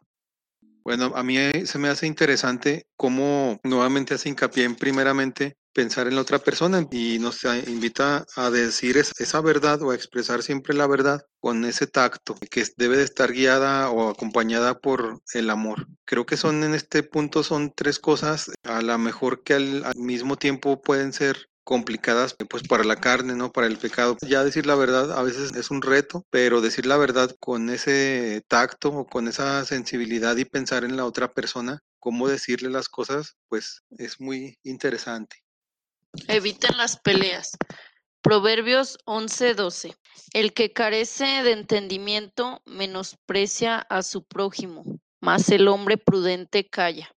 Bueno, 0.83 1.13
a 1.15 1.23
mí 1.23 1.37
se 1.67 1.79
me 1.79 1.89
hace 1.89 2.09
interesante 2.09 2.89
cómo 2.97 3.61
nuevamente 3.63 4.15
hace 4.15 4.29
hincapié 4.29 4.65
en 4.65 4.75
primeramente 4.75 5.57
pensar 5.73 6.07
en 6.07 6.15
la 6.15 6.23
otra 6.23 6.39
persona 6.39 6.87
y 6.91 7.19
nos 7.19 7.45
invita 7.67 8.27
a 8.37 8.51
decir 8.51 8.97
esa 8.97 9.41
verdad 9.41 9.83
o 9.83 9.91
a 9.91 9.95
expresar 9.95 10.43
siempre 10.43 10.75
la 10.75 10.87
verdad 10.87 11.27
con 11.41 11.65
ese 11.65 11.87
tacto 11.87 12.37
que 12.51 12.65
debe 12.77 12.97
de 12.97 13.05
estar 13.05 13.33
guiada 13.33 13.91
o 13.91 14.11
acompañada 14.11 14.79
por 14.79 15.21
el 15.35 15.51
amor. 15.51 15.89
Creo 16.05 16.27
que 16.27 16.37
son 16.37 16.63
en 16.65 16.75
este 16.75 17.03
punto 17.03 17.43
son 17.43 17.73
tres 17.75 17.99
cosas 17.99 18.51
a 18.63 18.83
lo 18.83 18.97
mejor 18.99 19.43
que 19.43 19.55
al, 19.55 19.85
mismo 19.97 20.37
tiempo 20.37 20.81
pueden 20.83 21.13
ser 21.13 21.49
complicadas 21.65 22.35
pues 22.51 22.65
para 22.65 22.85
la 22.85 22.97
carne, 22.97 23.35
¿no? 23.35 23.53
Para 23.53 23.67
el 23.67 23.79
pecado. 23.79 24.17
Ya 24.23 24.45
decir 24.45 24.67
la 24.67 24.75
verdad 24.75 25.13
a 25.17 25.23
veces 25.23 25.55
es 25.55 25.71
un 25.71 25.83
reto, 25.83 26.25
pero 26.31 26.61
decir 26.61 26.87
la 26.87 26.97
verdad 26.97 27.35
con 27.41 27.71
ese 27.71 28.43
tacto 28.49 28.91
o 28.91 29.07
con 29.07 29.29
esa 29.29 29.65
sensibilidad 29.65 30.37
y 30.37 30.45
pensar 30.45 30.85
en 30.85 30.97
la 30.97 31.05
otra 31.05 31.33
persona, 31.33 31.81
cómo 32.01 32.29
decirle 32.29 32.69
las 32.71 32.89
cosas, 32.89 33.37
pues 33.49 33.83
es 33.97 34.21
muy 34.21 34.59
interesante. 34.65 35.42
Eviten 36.29 36.77
las 36.77 36.97
peleas. 36.99 37.57
Proverbios 38.23 38.99
11:12. 39.07 39.97
El 40.33 40.53
que 40.53 40.73
carece 40.73 41.43
de 41.43 41.53
entendimiento 41.53 42.63
menosprecia 42.65 43.79
a 43.79 44.03
su 44.03 44.25
prójimo, 44.25 44.85
mas 45.21 45.49
el 45.49 45.69
hombre 45.69 45.99
prudente 45.99 46.69
calla. 46.69 47.15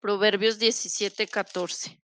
Proverbios 0.00 0.58
17:14. 0.58 2.00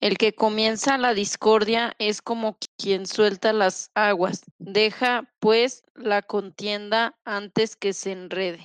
El 0.00 0.16
que 0.16 0.34
comienza 0.34 0.96
la 0.96 1.12
discordia 1.12 1.94
es 1.98 2.22
como 2.22 2.56
quien 2.76 3.06
suelta 3.06 3.52
las 3.52 3.90
aguas. 3.94 4.42
Deja, 4.58 5.32
pues, 5.40 5.82
la 5.94 6.22
contienda 6.22 7.18
antes 7.24 7.76
que 7.76 7.92
se 7.92 8.12
enrede. 8.12 8.64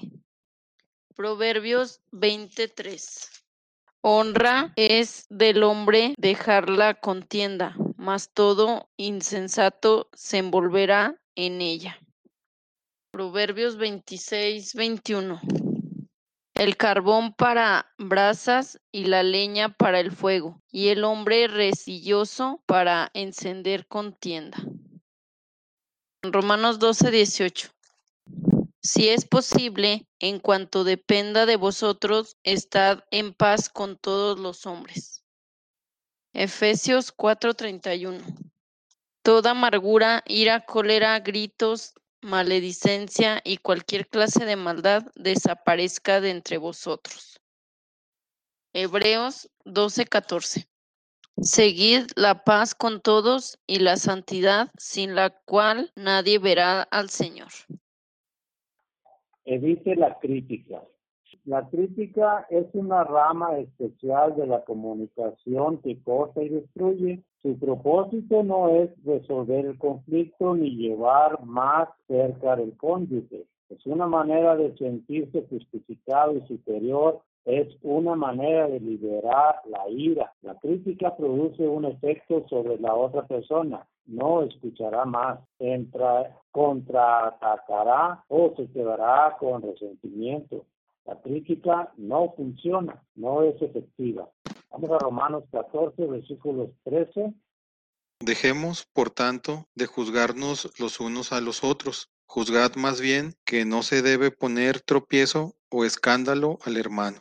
Proverbios 1.15 2.01
23. 2.11 3.42
Honra 4.05 4.73
es 4.75 5.27
del 5.29 5.63
hombre 5.63 6.13
dejar 6.17 6.69
la 6.69 6.93
contienda, 6.93 7.73
mas 7.95 8.29
todo 8.33 8.89
insensato 8.97 10.09
se 10.11 10.39
envolverá 10.39 11.15
en 11.35 11.61
ella. 11.61 11.97
Proverbios 13.13 13.77
26, 13.77 14.73
21. 14.73 15.39
El 16.53 16.75
carbón 16.75 17.33
para 17.33 17.93
brasas 17.97 18.77
y 18.91 19.05
la 19.05 19.23
leña 19.23 19.69
para 19.69 20.01
el 20.01 20.11
fuego, 20.11 20.61
y 20.69 20.89
el 20.89 21.05
hombre 21.05 21.47
resilloso 21.47 22.61
para 22.65 23.09
encender 23.13 23.87
contienda. 23.87 24.57
Romanos 26.23 26.77
12, 26.77 27.09
18. 27.09 27.69
Si 28.85 29.07
es 29.07 29.23
posible, 29.23 30.09
en 30.19 30.39
cuanto 30.39 30.83
dependa 30.83 31.45
de 31.45 31.55
vosotros, 31.55 32.35
estad 32.43 33.05
en 33.11 33.33
paz 33.33 33.69
con 33.69 33.97
todos 33.97 34.37
los 34.37 34.65
hombres. 34.65 35.23
Efesios 36.33 37.13
4:31. 37.13 38.21
Toda 39.23 39.51
amargura, 39.51 40.21
ira, 40.25 40.65
cólera, 40.65 41.17
gritos, 41.21 41.93
maledicencia 42.21 43.41
y 43.45 43.55
cualquier 43.57 44.09
clase 44.09 44.43
de 44.43 44.57
maldad 44.57 45.03
desaparezca 45.15 46.19
de 46.19 46.31
entre 46.31 46.57
vosotros. 46.57 47.39
Hebreos 48.73 49.49
12:14. 49.63 50.67
Seguid 51.41 52.11
la 52.17 52.43
paz 52.43 52.75
con 52.75 52.99
todos 52.99 53.57
y 53.65 53.79
la 53.79 53.95
santidad 53.95 54.71
sin 54.77 55.15
la 55.15 55.29
cual 55.29 55.93
nadie 55.95 56.37
verá 56.37 56.81
al 56.81 57.09
Señor. 57.09 57.51
Evite 59.45 59.95
la 59.95 60.17
crítica. 60.19 60.81
La 61.45 61.67
crítica 61.67 62.45
es 62.49 62.65
una 62.73 63.03
rama 63.03 63.57
especial 63.57 64.35
de 64.37 64.47
la 64.47 64.63
comunicación 64.63 65.79
que 65.79 66.01
corta 66.01 66.41
y 66.41 66.47
destruye. 66.47 67.21
Su 67.41 67.59
propósito 67.59 68.43
no 68.43 68.69
es 68.69 68.89
resolver 69.03 69.65
el 69.65 69.77
conflicto 69.77 70.55
ni 70.55 70.69
llevar 70.77 71.43
más 71.43 71.89
cerca 72.07 72.55
del 72.55 72.77
cónyuge. 72.77 73.45
Es 73.69 73.85
una 73.85 74.07
manera 74.07 74.55
de 74.55 74.77
sentirse 74.77 75.45
justificado 75.49 76.37
y 76.37 76.47
superior. 76.47 77.21
Es 77.43 77.67
una 77.81 78.15
manera 78.15 78.69
de 78.69 78.79
liberar 78.79 79.55
la 79.69 79.89
ira. 79.89 80.31
La 80.41 80.57
crítica 80.59 81.17
produce 81.17 81.67
un 81.67 81.83
efecto 81.83 82.45
sobre 82.47 82.79
la 82.79 82.95
otra 82.95 83.27
persona. 83.27 83.85
No 84.05 84.43
escuchará 84.43 85.05
más. 85.05 85.39
Entra, 85.59 86.37
contraatacará 86.51 88.23
o 88.27 88.53
se 88.55 88.69
quedará 88.71 89.37
con 89.39 89.61
resentimiento. 89.61 90.65
La 91.05 91.19
crítica 91.21 91.91
no 91.97 92.33
funciona, 92.35 93.03
no 93.15 93.43
es 93.43 93.61
efectiva. 93.61 94.29
Vamos 94.69 94.91
a 94.91 94.99
Romanos 94.99 95.43
14, 95.51 96.05
versículos 96.07 96.69
13. 96.83 97.33
Dejemos, 98.19 98.85
por 98.93 99.09
tanto, 99.09 99.65
de 99.75 99.85
juzgarnos 99.85 100.71
los 100.79 100.99
unos 100.99 101.33
a 101.33 101.41
los 101.41 101.63
otros. 101.63 102.09
Juzgad 102.25 102.75
más 102.75 103.01
bien 103.01 103.33
que 103.45 103.65
no 103.65 103.83
se 103.83 104.01
debe 104.01 104.31
poner 104.31 104.79
tropiezo 104.79 105.55
o 105.69 105.83
escándalo 105.83 106.57
al 106.63 106.77
hermano. 106.77 107.19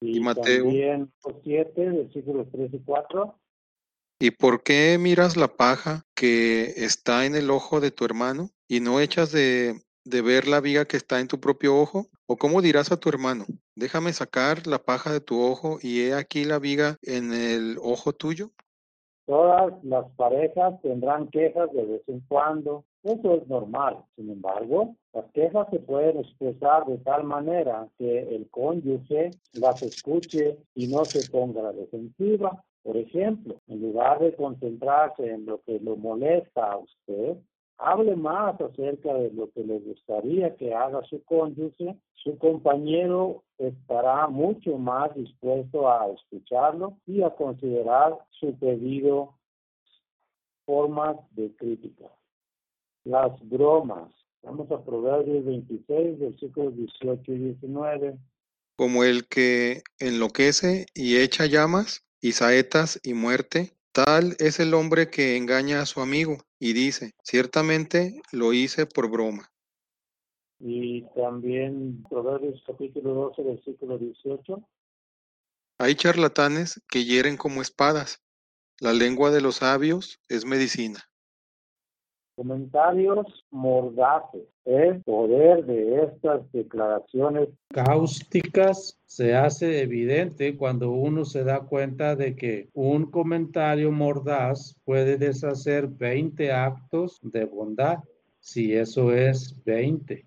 Y, 0.00 0.20
Mateo. 0.20 0.64
también 0.64 1.12
7, 1.42 1.88
versículos 1.88 2.48
3 2.52 2.74
y 2.74 2.78
4. 2.80 3.38
¿Y 4.24 4.30
por 4.30 4.62
qué 4.62 4.96
miras 4.98 5.36
la 5.36 5.48
paja 5.48 6.06
que 6.14 6.82
está 6.82 7.26
en 7.26 7.34
el 7.34 7.50
ojo 7.50 7.80
de 7.80 7.90
tu 7.90 8.06
hermano 8.06 8.48
y 8.66 8.80
no 8.80 8.98
echas 8.98 9.30
de, 9.32 9.82
de 10.06 10.22
ver 10.22 10.48
la 10.48 10.60
viga 10.60 10.86
que 10.86 10.96
está 10.96 11.20
en 11.20 11.28
tu 11.28 11.40
propio 11.40 11.76
ojo? 11.76 12.06
¿O 12.24 12.38
cómo 12.38 12.62
dirás 12.62 12.90
a 12.90 12.96
tu 12.96 13.10
hermano, 13.10 13.44
déjame 13.76 14.14
sacar 14.14 14.66
la 14.66 14.78
paja 14.78 15.12
de 15.12 15.20
tu 15.20 15.42
ojo 15.42 15.76
y 15.82 16.00
he 16.00 16.14
aquí 16.14 16.46
la 16.46 16.58
viga 16.58 16.96
en 17.02 17.34
el 17.34 17.76
ojo 17.82 18.14
tuyo? 18.14 18.48
Todas 19.26 19.74
las 19.84 20.06
parejas 20.12 20.80
tendrán 20.80 21.28
quejas 21.28 21.70
de 21.74 21.84
vez 21.84 22.02
en 22.06 22.20
cuando. 22.20 22.86
Eso 23.02 23.34
es 23.34 23.46
normal. 23.46 24.06
Sin 24.16 24.30
embargo, 24.30 24.96
las 25.12 25.26
quejas 25.32 25.66
se 25.70 25.80
pueden 25.80 26.20
expresar 26.20 26.86
de 26.86 26.96
tal 26.96 27.24
manera 27.24 27.88
que 27.98 28.20
el 28.20 28.48
cónyuge 28.48 29.32
las 29.52 29.82
escuche 29.82 30.56
y 30.74 30.86
no 30.86 31.04
se 31.04 31.28
ponga 31.30 31.60
la 31.60 31.72
defensiva. 31.72 32.64
Por 32.84 32.98
ejemplo, 32.98 33.62
en 33.66 33.80
lugar 33.80 34.20
de 34.20 34.36
concentrarse 34.36 35.26
en 35.26 35.46
lo 35.46 35.62
que 35.62 35.80
lo 35.80 35.96
molesta 35.96 36.70
a 36.70 36.76
usted, 36.76 37.38
hable 37.78 38.14
más 38.14 38.60
acerca 38.60 39.14
de 39.14 39.30
lo 39.32 39.50
que 39.52 39.64
le 39.64 39.78
gustaría 39.78 40.54
que 40.56 40.74
haga 40.74 41.02
su 41.04 41.24
cónyuge, 41.24 41.96
su 42.12 42.36
compañero 42.36 43.42
estará 43.56 44.28
mucho 44.28 44.76
más 44.76 45.14
dispuesto 45.14 45.90
a 45.90 46.08
escucharlo 46.10 46.98
y 47.06 47.22
a 47.22 47.30
considerar 47.30 48.18
su 48.38 48.54
pedido 48.58 49.34
formas 50.66 51.16
de 51.30 51.54
crítica. 51.56 52.10
Las 53.04 53.32
bromas. 53.48 54.10
Vamos 54.42 54.70
a 54.70 54.84
Proverbios 54.84 55.42
26, 55.46 56.18
versículos 56.18 56.76
18 56.76 57.32
y 57.32 57.38
19. 57.38 58.18
Como 58.76 59.04
el 59.04 59.26
que 59.26 59.82
enloquece 59.98 60.84
y 60.94 61.16
echa 61.16 61.46
llamas 61.46 62.04
y 62.24 62.32
saetas 62.32 62.98
y 63.02 63.12
muerte, 63.12 63.76
tal 63.92 64.34
es 64.38 64.58
el 64.58 64.72
hombre 64.72 65.10
que 65.10 65.36
engaña 65.36 65.82
a 65.82 65.84
su 65.84 66.00
amigo 66.00 66.38
y 66.58 66.72
dice, 66.72 67.12
ciertamente 67.22 68.22
lo 68.32 68.54
hice 68.54 68.86
por 68.86 69.10
broma. 69.10 69.52
Y 70.58 71.02
también 71.14 72.02
Proverbios 72.08 72.64
capítulo 72.66 73.12
12, 73.36 73.42
versículo 73.42 73.98
18. 73.98 74.66
Hay 75.76 75.94
charlatanes 75.96 76.80
que 76.88 77.04
hieren 77.04 77.36
como 77.36 77.60
espadas. 77.60 78.22
La 78.80 78.94
lengua 78.94 79.30
de 79.30 79.42
los 79.42 79.56
sabios 79.56 80.18
es 80.30 80.46
medicina. 80.46 81.04
Comentarios 82.36 83.44
mordaces. 83.50 84.42
El 84.64 85.02
poder 85.02 85.64
de 85.66 86.02
estas 86.04 86.50
declaraciones 86.52 87.48
cáusticas 87.68 88.98
se 89.04 89.34
hace 89.36 89.82
evidente 89.82 90.56
cuando 90.56 90.90
uno 90.90 91.24
se 91.24 91.44
da 91.44 91.60
cuenta 91.60 92.16
de 92.16 92.34
que 92.34 92.70
un 92.72 93.10
comentario 93.10 93.92
mordaz 93.92 94.74
puede 94.84 95.16
deshacer 95.18 95.86
20 95.86 96.50
actos 96.50 97.20
de 97.22 97.44
bondad, 97.44 97.98
si 98.40 98.74
eso 98.74 99.12
es 99.12 99.62
20. 99.64 100.24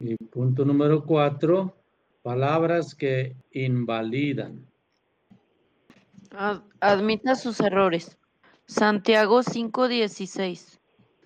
Y 0.00 0.16
punto 0.16 0.64
número 0.64 1.04
cuatro, 1.06 1.76
palabras 2.22 2.94
que 2.94 3.36
invalidan. 3.52 4.66
Ad- 6.32 6.62
Admita 6.80 7.36
sus 7.36 7.60
errores. 7.60 8.18
Santiago 8.66 9.42
5:16. 9.42 10.73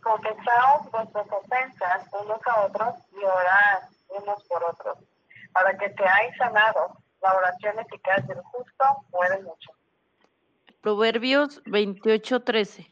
Confesaos 0.08 0.90
vuestras 0.90 1.26
ofensas 1.30 2.06
unos 2.12 2.40
a 2.46 2.60
otros 2.66 2.94
y 3.12 3.24
orad 3.24 3.82
unos 4.08 4.42
por 4.44 4.64
otros, 4.64 4.98
para 5.52 5.76
que 5.76 5.92
seáis 5.94 6.36
sanados. 6.36 6.92
La 7.20 7.34
oración 7.34 7.78
eficaz 7.80 8.26
del 8.28 8.40
justo 8.42 8.84
puede 9.10 9.42
mucho. 9.42 9.72
Proverbios 10.80 11.60
28:13. 11.64 12.88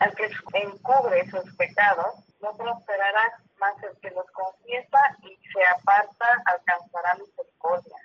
Al 0.00 0.14
que 0.14 0.30
encubre 0.52 1.28
sus 1.30 1.56
pecados, 1.56 2.14
no 2.42 2.52
prosperará, 2.54 3.40
mas 3.58 3.82
el 3.82 3.98
que 4.00 4.10
los 4.10 4.26
confiesa 4.30 5.00
y 5.22 5.36
se 5.50 5.64
aparta 5.64 6.42
alcanzará 6.44 7.14
misericordia. 7.14 7.96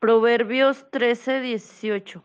Proverbios 0.00 0.90
13:18. 0.90 2.20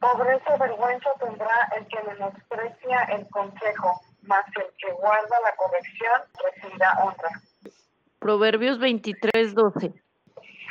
Pobreza 0.00 0.54
y 0.54 0.58
vergüenza 0.58 1.10
tendrá 1.18 1.68
el 1.76 1.86
que 1.86 2.02
menosprecia 2.02 3.02
el 3.04 3.28
consejo, 3.30 4.00
mas 4.22 4.44
el 4.56 4.66
que 4.78 4.92
guarda 4.92 5.40
la 5.42 5.56
corrección 5.56 6.22
recibirá 6.44 6.92
honra. 7.02 7.30
Proverbios 8.18 8.78
23:12. 8.78 9.94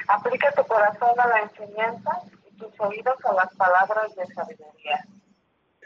Aplica 0.08 0.52
tu 0.52 0.64
corazón 0.66 1.20
a 1.20 1.28
la 1.28 1.40
enseñanza 1.40 2.22
y 2.48 2.58
tus 2.58 2.80
oídos 2.80 3.16
a 3.26 3.34
las 3.34 3.56
palabras 3.56 4.16
de 4.16 4.26
sabiduría. 4.28 5.06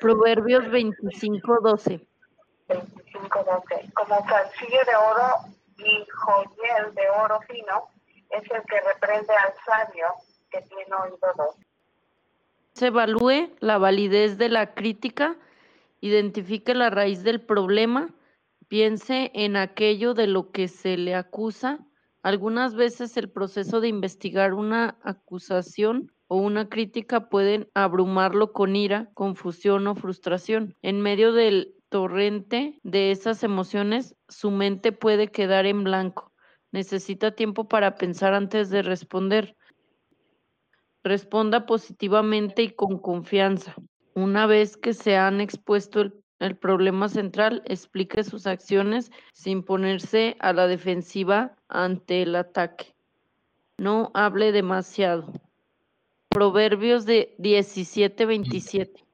Proverbios 0.02 0.70
25, 0.70 1.60
12. 1.62 2.08
25, 2.68 3.44
12. 3.44 3.94
Como 3.94 4.26
calcillo 4.26 4.80
de 4.86 4.96
oro 4.96 5.28
y 5.78 6.06
joyel 6.12 6.94
de 6.96 7.10
oro 7.10 7.40
fino 7.42 7.90
es 8.30 8.44
el 8.52 8.64
que 8.64 8.82
reprende 8.82 9.34
al 9.34 9.54
sabio 9.66 10.08
que 10.52 10.62
tiene 10.62 10.94
oído 10.96 11.34
dócil. 11.36 11.69
Evalúe 12.82 13.52
la 13.60 13.78
validez 13.78 14.38
de 14.38 14.50
la 14.50 14.74
crítica, 14.74 15.38
identifique 16.02 16.74
la 16.74 16.90
raíz 16.90 17.24
del 17.24 17.42
problema, 17.42 18.14
piense 18.68 19.32
en 19.34 19.56
aquello 19.56 20.14
de 20.14 20.28
lo 20.28 20.52
que 20.52 20.68
se 20.68 20.98
le 20.98 21.16
acusa. 21.16 21.86
Algunas 22.22 22.76
veces 22.76 23.18
el 23.18 23.30
proceso 23.30 23.82
de 23.82 23.88
investigar 23.88 24.54
una 24.54 24.98
acusación 25.04 26.12
o 26.28 26.38
una 26.38 26.70
crítica 26.70 27.30
pueden 27.30 27.68
abrumarlo 27.74 28.54
con 28.54 28.76
ira, 28.76 29.10
confusión 29.14 29.88
o 29.88 29.96
frustración. 29.96 30.76
En 30.82 31.02
medio 31.02 31.34
del 31.34 31.76
torrente 31.90 32.80
de 32.84 33.12
esas 33.12 33.44
emociones, 33.44 34.16
su 34.28 34.52
mente 34.52 34.92
puede 34.92 35.30
quedar 35.30 35.66
en 35.66 35.84
blanco. 35.84 36.32
Necesita 36.72 37.32
tiempo 37.32 37.68
para 37.68 37.96
pensar 37.96 38.36
antes 38.36 38.70
de 38.70 38.84
responder. 38.84 39.58
Responda 41.04 41.66
positivamente 41.66 42.64
y 42.64 42.70
con 42.72 43.00
confianza. 43.00 43.76
Una 44.16 44.46
vez 44.48 44.76
que 44.76 44.94
se 44.94 45.16
han 45.16 45.40
expuesto 45.40 46.02
el, 46.40 46.58
problema 46.58 47.08
central, 47.08 47.62
explique 47.66 48.24
sus 48.24 48.48
acciones 48.48 49.12
sin 49.34 49.64
ponerse 49.64 50.36
a 50.40 50.52
la 50.52 50.68
defensiva 50.68 51.56
ante 51.70 52.24
el 52.24 52.36
ataque. 52.36 52.94
No 53.78 54.12
hable 54.14 54.52
demasiado. 54.52 55.32
Proverbios 56.30 57.06
de 57.06 57.36
17-27. 57.40 59.06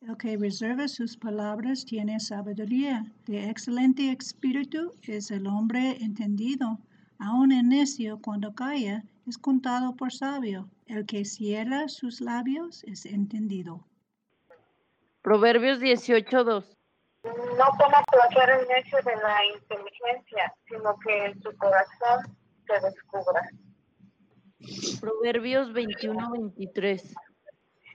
El 0.00 0.16
que 0.16 0.36
reserva 0.36 0.86
sus 0.86 1.16
palabras 1.16 1.84
tiene 1.84 2.20
sabiduría. 2.20 3.12
De 3.26 3.50
excelente 3.50 4.12
espíritu 4.12 4.94
es 5.02 5.30
el 5.32 5.46
hombre 5.48 5.96
entendido. 6.00 6.78
Aun 7.18 7.50
el 7.50 7.68
necio 7.68 8.20
cuando 8.22 8.54
calla 8.54 9.04
es 9.28 9.38
contado 9.38 9.94
por 9.96 10.12
sabio. 10.12 10.68
El 10.86 11.06
que 11.06 11.24
cierra 11.24 11.88
sus 11.88 12.20
labios 12.20 12.82
es 12.84 13.04
entendido. 13.04 13.86
Proverbios 15.22 15.80
18:2. 15.80 16.76
No 17.24 17.66
toma 17.78 18.02
placer 18.10 18.50
el 18.50 18.68
necio 18.68 18.98
de 19.02 19.16
la 19.16 19.44
inteligencia, 19.54 20.54
sino 20.68 20.98
que 21.00 21.26
en 21.26 21.42
su 21.42 21.54
corazón 21.58 22.36
se 22.66 22.80
descubra. 22.80 23.42
Proverbios 25.00 25.72
21:23. 25.72 27.14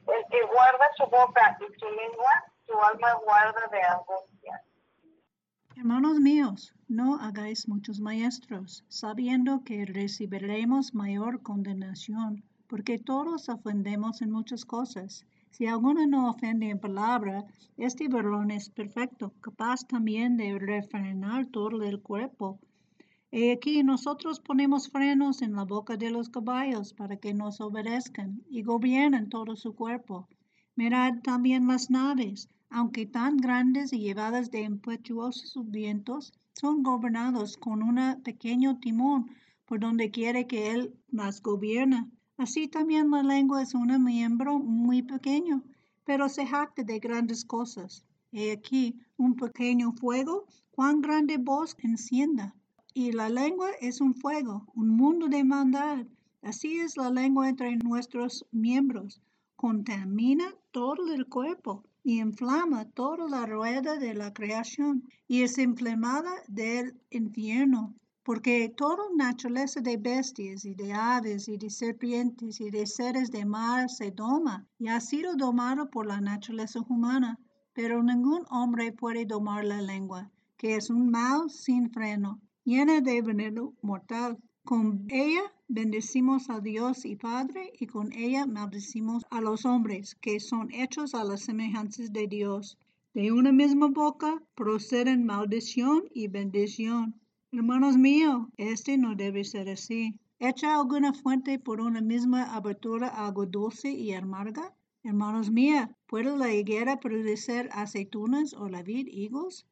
El 0.08 0.26
que 0.30 0.46
guarda 0.46 0.86
su 0.98 1.06
boca 1.06 1.58
y 1.60 1.80
su 1.80 1.86
lengua, 1.86 2.43
su 2.67 2.74
alma 2.74 3.13
guarda 3.26 3.67
de 3.72 3.82
angustia. 3.82 4.62
Hermanos 5.76 6.20
míos, 6.20 6.72
no 6.88 7.16
hagáis 7.16 7.68
muchos 7.68 8.00
maestros, 8.00 8.84
sabiendo 8.90 9.64
que 9.64 9.86
recibiremos 9.86 10.94
mayor 10.94 11.42
condenación, 11.42 12.44
porque 12.68 13.00
todos 13.00 13.50
ofendemos 13.50 14.22
en 14.22 14.30
muchas 14.30 14.66
cosas. 14.66 15.26
Si 15.50 15.66
alguno 15.66 16.06
no 16.06 16.30
ofende 16.30 16.70
en 16.70 16.80
palabra, 16.80 17.46
este 17.76 18.08
varón 18.08 18.52
es 18.52 18.70
perfecto, 18.70 19.34
capaz 19.42 19.88
también 19.88 20.38
de 20.38 20.60
refrenar 20.60 21.48
todo 21.48 21.82
el 21.82 22.00
cuerpo. 22.02 22.60
Y 23.32 23.50
aquí 23.50 23.84
nosotros 23.84 24.40
ponemos 24.40 24.90
frenos 24.90 25.42
en 25.42 25.54
la 25.54 25.64
boca 25.66 25.98
de 25.98 26.12
los 26.12 26.30
caballos 26.30 26.94
para 26.94 27.18
que 27.18 27.34
nos 27.34 27.60
obedezcan 27.60 28.44
y 28.48 28.62
gobiernen 28.62 29.28
todo 29.28 29.56
su 29.56 29.74
cuerpo. 29.74 30.28
Mirad 30.76 31.22
también 31.24 31.66
las 31.66 31.90
naves, 31.90 32.48
aunque 32.76 33.06
tan 33.06 33.38
grandes 33.38 33.94
y 33.94 34.00
llevadas 34.00 34.50
de 34.50 34.62
impetuosos 34.62 35.70
vientos, 35.70 36.34
son 36.54 36.82
gobernados 36.82 37.56
con 37.56 37.84
un 37.84 38.24
pequeño 38.24 38.80
timón 38.80 39.30
por 39.66 39.80
donde 39.80 40.10
quiere 40.10 40.48
que 40.48 40.72
él 40.72 40.96
las 41.12 41.44
gobierna. 41.44 42.10
Así 42.36 42.68
también 42.68 43.12
la 43.12 43.22
lengua 43.22 43.62
es 43.62 43.76
un 43.76 44.04
miembro 44.04 44.58
muy 44.58 45.04
pequeño, 45.04 45.64
pero 46.04 46.30
se 46.30 46.48
jacta 46.48 46.82
de 46.84 46.98
grandes 46.98 47.46
cosas. 47.46 48.04
He 48.32 48.52
aquí 48.52 49.00
un 49.18 49.36
pequeño 49.36 49.92
fuego, 49.92 50.48
cuán 50.72 51.02
grande 51.02 51.38
voz 51.38 51.76
encienda. 51.78 52.56
Y 52.96 53.12
la 53.12 53.30
lengua 53.30 53.70
es 53.82 54.02
un 54.02 54.16
fuego, 54.16 54.66
un 54.74 54.90
mundo 54.90 55.28
de 55.28 55.44
maldad. 55.44 56.08
Así 56.42 56.80
es 56.80 56.98
la 56.98 57.12
lengua 57.12 57.50
entre 57.50 57.76
nuestros 57.78 58.48
miembros. 58.52 59.22
Contamina 59.56 60.46
todo 60.72 61.14
el 61.14 61.28
cuerpo 61.28 61.84
y 62.04 62.20
inflama 62.20 62.86
toda 62.86 63.28
la 63.30 63.46
rueda 63.46 63.98
de 63.98 64.13
la 64.13 64.34
creación 64.34 65.04
y 65.28 65.44
es 65.44 65.58
inflamada 65.58 66.32
del 66.48 67.00
infierno. 67.10 67.96
Porque 68.24 68.70
toda 68.70 69.04
naturaleza 69.16 69.82
de 69.82 69.98
bestias 69.98 70.63
y 70.63 70.76
de 70.76 70.94
aves 70.94 71.48
y 71.50 71.58
de 71.58 71.70
serpientes 71.70 72.62
y 72.62 72.70
de 72.70 72.86
seres 72.86 73.32
de 73.32 73.46
mar 73.46 73.89
se 73.89 74.12
doma 74.12 74.66
y 74.78 74.88
ha 74.88 75.02
sido 75.02 75.36
domado 75.36 75.89
por 75.89 76.06
la 76.06 76.22
naturaleza 76.22 76.80
humana. 76.88 77.38
Pero 77.74 78.02
ningún 78.02 78.46
hombre 78.50 78.94
puede 78.94 79.26
domar 79.26 79.66
la 79.66 79.82
lengua, 79.82 80.32
que 80.58 80.76
es 80.76 80.89
un 80.89 81.10
mal 81.10 81.50
sin 81.50 81.89
freno 81.89 82.39
llena 82.63 83.02
de 83.02 83.22
veneno 83.22 83.74
mortal. 83.82 84.38
Con 84.63 85.06
ella 85.10 85.44
bendecimos 85.74 86.52
a 86.52 86.60
Dios 86.60 87.04
y 87.04 87.16
Padre, 87.16 87.74
y 87.80 87.88
con 87.88 88.14
ella 88.14 88.46
maldecimos 88.46 89.26
a 89.32 89.42
los 89.42 89.66
hombres, 89.66 90.14
que 90.22 90.40
son 90.40 90.72
hechos 90.72 91.16
a 91.16 91.24
las 91.24 91.42
semejanzas 91.42 92.14
de 92.14 92.28
Dios. 92.28 92.78
De 93.16 93.32
una 93.32 93.52
misma 93.52 93.88
boca 93.88 94.42
proceden 94.54 95.26
maldición 95.26 96.04
y 96.14 96.28
bendición. 96.28 97.20
Hermanos 97.52 97.98
míos, 97.98 98.48
este 98.58 98.98
no 99.00 99.16
debe 99.16 99.44
ser 99.44 99.68
así. 99.70 100.20
¿Echa 100.38 100.76
alguna 100.76 101.12
fuente 101.14 101.58
por 101.58 101.82
una 101.82 102.02
misma 102.02 102.54
abertura 102.56 103.08
algo 103.08 103.46
dulce 103.48 103.90
y 103.92 104.14
amarga? 104.14 104.76
Hermanos 105.04 105.50
míos, 105.50 105.90
¿puede 106.06 106.38
la 106.38 106.54
higuera 106.54 107.00
producir 107.00 107.70
aceitunas 107.72 108.54
o 108.54 108.70
la 108.70 108.84
vid 108.84 109.08
higos? 109.08 109.66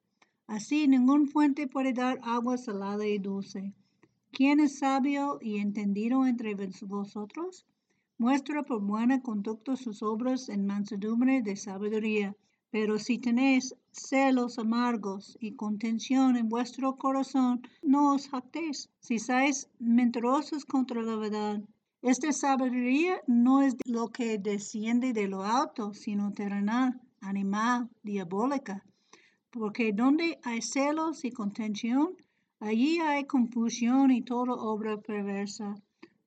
Así 0.47 0.87
ningún 0.87 1.27
fuente 1.27 1.67
puede 1.67 1.93
dar 1.93 2.19
agua 2.23 2.57
salada 2.57 3.05
y 3.07 3.19
dulce. 3.19 3.73
¿Quién 4.31 4.59
es 4.61 4.79
sabio 4.79 5.39
y 5.41 5.57
entendido 5.57 6.25
entre 6.25 6.55
vosotros? 6.87 7.65
Muestra 8.17 8.63
por 8.63 8.81
buena 8.81 9.21
conducta 9.21 9.75
sus 9.75 10.01
obras 10.01 10.47
en 10.47 10.65
mansedumbre 10.65 11.41
de 11.41 11.55
sabiduría. 11.55 12.35
Pero 12.69 12.97
si 12.97 13.19
tenéis 13.19 13.75
celos 13.91 14.57
amargos 14.57 15.37
y 15.41 15.55
contención 15.55 16.37
en 16.37 16.47
vuestro 16.47 16.95
corazón, 16.95 17.61
no 17.81 18.13
os 18.13 18.29
jactéis. 18.29 18.89
Si 19.01 19.19
sois 19.19 19.69
mentirosos 19.79 20.63
contra 20.65 21.01
la 21.01 21.17
verdad, 21.17 21.61
esta 22.01 22.31
sabiduría 22.31 23.21
no 23.27 23.61
es 23.61 23.75
lo 23.85 24.07
que 24.07 24.37
desciende 24.37 25.11
de 25.11 25.27
lo 25.27 25.43
alto, 25.43 25.93
sino 25.93 26.31
terrenal, 26.31 27.01
animal, 27.19 27.89
diabólica 28.01 28.83
porque 29.51 29.91
donde 29.93 30.39
hay 30.43 30.61
celos 30.61 31.25
y 31.25 31.31
contención, 31.31 32.15
allí 32.61 32.99
hay 32.99 33.25
confusión 33.25 34.11
y 34.11 34.21
toda 34.21 34.53
obra 34.53 35.01
perversa. 35.01 35.75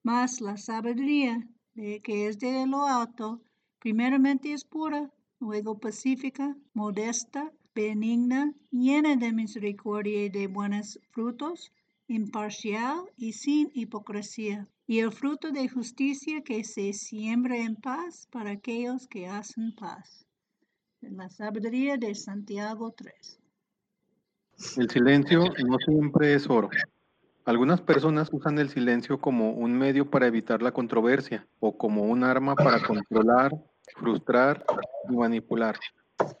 Mas 0.03 0.41
la 0.41 0.57
sabiduría, 0.57 1.47
de 1.73 2.01
que 2.01 2.27
es 2.27 2.37
de 2.37 2.67
lo 2.67 2.85
alto, 2.85 3.41
primeramente 3.79 4.53
es 4.53 4.63
pura, 4.63 5.11
luego 5.39 5.79
pacífica, 5.79 6.55
modesta, 6.73 7.51
benigna, 7.73 8.53
llena 8.71 9.15
de 9.15 9.33
misericordia 9.33 10.25
y 10.25 10.29
de 10.29 10.47
buenos 10.47 10.99
frutos, 11.11 11.71
imparcial 12.07 13.03
y 13.17 13.33
sin 13.33 13.71
hipocresía, 13.73 14.67
y 14.87 14.99
el 14.99 15.11
fruto 15.11 15.51
de 15.51 15.67
justicia 15.67 16.41
que 16.41 16.63
se 16.63 16.93
siembra 16.93 17.57
en 17.57 17.75
paz 17.75 18.27
para 18.31 18.51
aquellos 18.51 19.07
que 19.07 19.27
hacen 19.27 19.73
paz. 19.75 20.25
La 21.01 21.29
sabiduría 21.29 21.97
de 21.97 22.13
Santiago 22.15 22.91
3. 22.91 23.44
El 24.77 24.89
silencio 24.89 25.43
no 25.67 25.77
siempre 25.79 26.33
es 26.33 26.49
oro. 26.49 26.69
Algunas 27.43 27.81
personas 27.81 28.29
usan 28.31 28.57
el 28.57 28.69
silencio 28.69 29.19
como 29.19 29.51
un 29.51 29.77
medio 29.77 30.09
para 30.09 30.27
evitar 30.27 30.61
la 30.61 30.71
controversia 30.71 31.45
o 31.59 31.77
como 31.77 32.03
un 32.03 32.23
arma 32.23 32.55
para 32.55 32.81
controlar, 32.81 33.51
frustrar 33.97 34.65
y 35.09 35.15
manipular. 35.15 35.75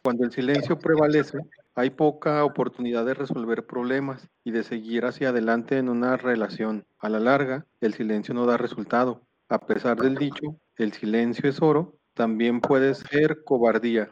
Cuando 0.01 0.23
el 0.23 0.31
silencio 0.31 0.79
prevalece, 0.79 1.39
hay 1.75 1.89
poca 1.89 2.43
oportunidad 2.45 3.05
de 3.05 3.13
resolver 3.13 3.65
problemas 3.65 4.29
y 4.45 4.51
de 4.51 4.63
seguir 4.63 5.05
hacia 5.05 5.29
adelante 5.29 5.77
en 5.77 5.89
una 5.89 6.15
relación. 6.15 6.85
A 6.99 7.09
la 7.09 7.19
larga, 7.19 7.65
el 7.81 7.93
silencio 7.93 8.33
no 8.33 8.45
da 8.45 8.57
resultado. 8.57 9.21
A 9.49 9.59
pesar 9.59 9.97
del 9.97 10.15
dicho, 10.15 10.55
el 10.77 10.93
silencio 10.93 11.49
es 11.49 11.61
oro, 11.61 11.97
también 12.13 12.61
puede 12.61 12.95
ser 12.95 13.43
cobardía. 13.43 14.09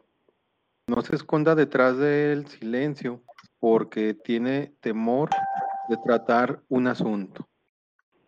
No 0.87 1.01
se 1.01 1.15
esconda 1.15 1.55
detrás 1.55 1.97
del 1.97 2.45
silencio 2.47 3.21
porque 3.63 4.13
tiene 4.13 4.73
temor 4.81 5.29
de 5.87 5.95
tratar 6.03 6.59
un 6.67 6.85
asunto. 6.85 7.47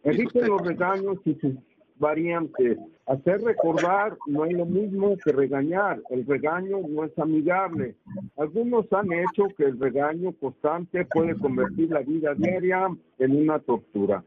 Evite 0.01 0.47
los 0.47 0.61
regaños 0.61 1.17
y 1.25 1.35
sus 1.35 1.55
variantes. 1.97 2.77
Hacer 3.05 3.41
recordar 3.41 4.17
no 4.27 4.45
es 4.45 4.53
lo 4.53 4.65
mismo 4.65 5.17
que 5.17 5.33
regañar. 5.33 6.01
El 6.09 6.25
regaño 6.25 6.77
no 6.87 7.03
es 7.03 7.19
amigable. 7.19 7.97
Algunos 8.37 8.85
han 8.93 9.11
hecho 9.11 9.49
que 9.57 9.65
el 9.65 9.77
regaño 9.77 10.31
constante 10.39 11.03
puede 11.03 11.37
convertir 11.37 11.89
la 11.89 11.99
vida 11.99 12.33
diaria 12.33 12.87
en 13.19 13.35
una 13.35 13.59
tortura. 13.59 14.23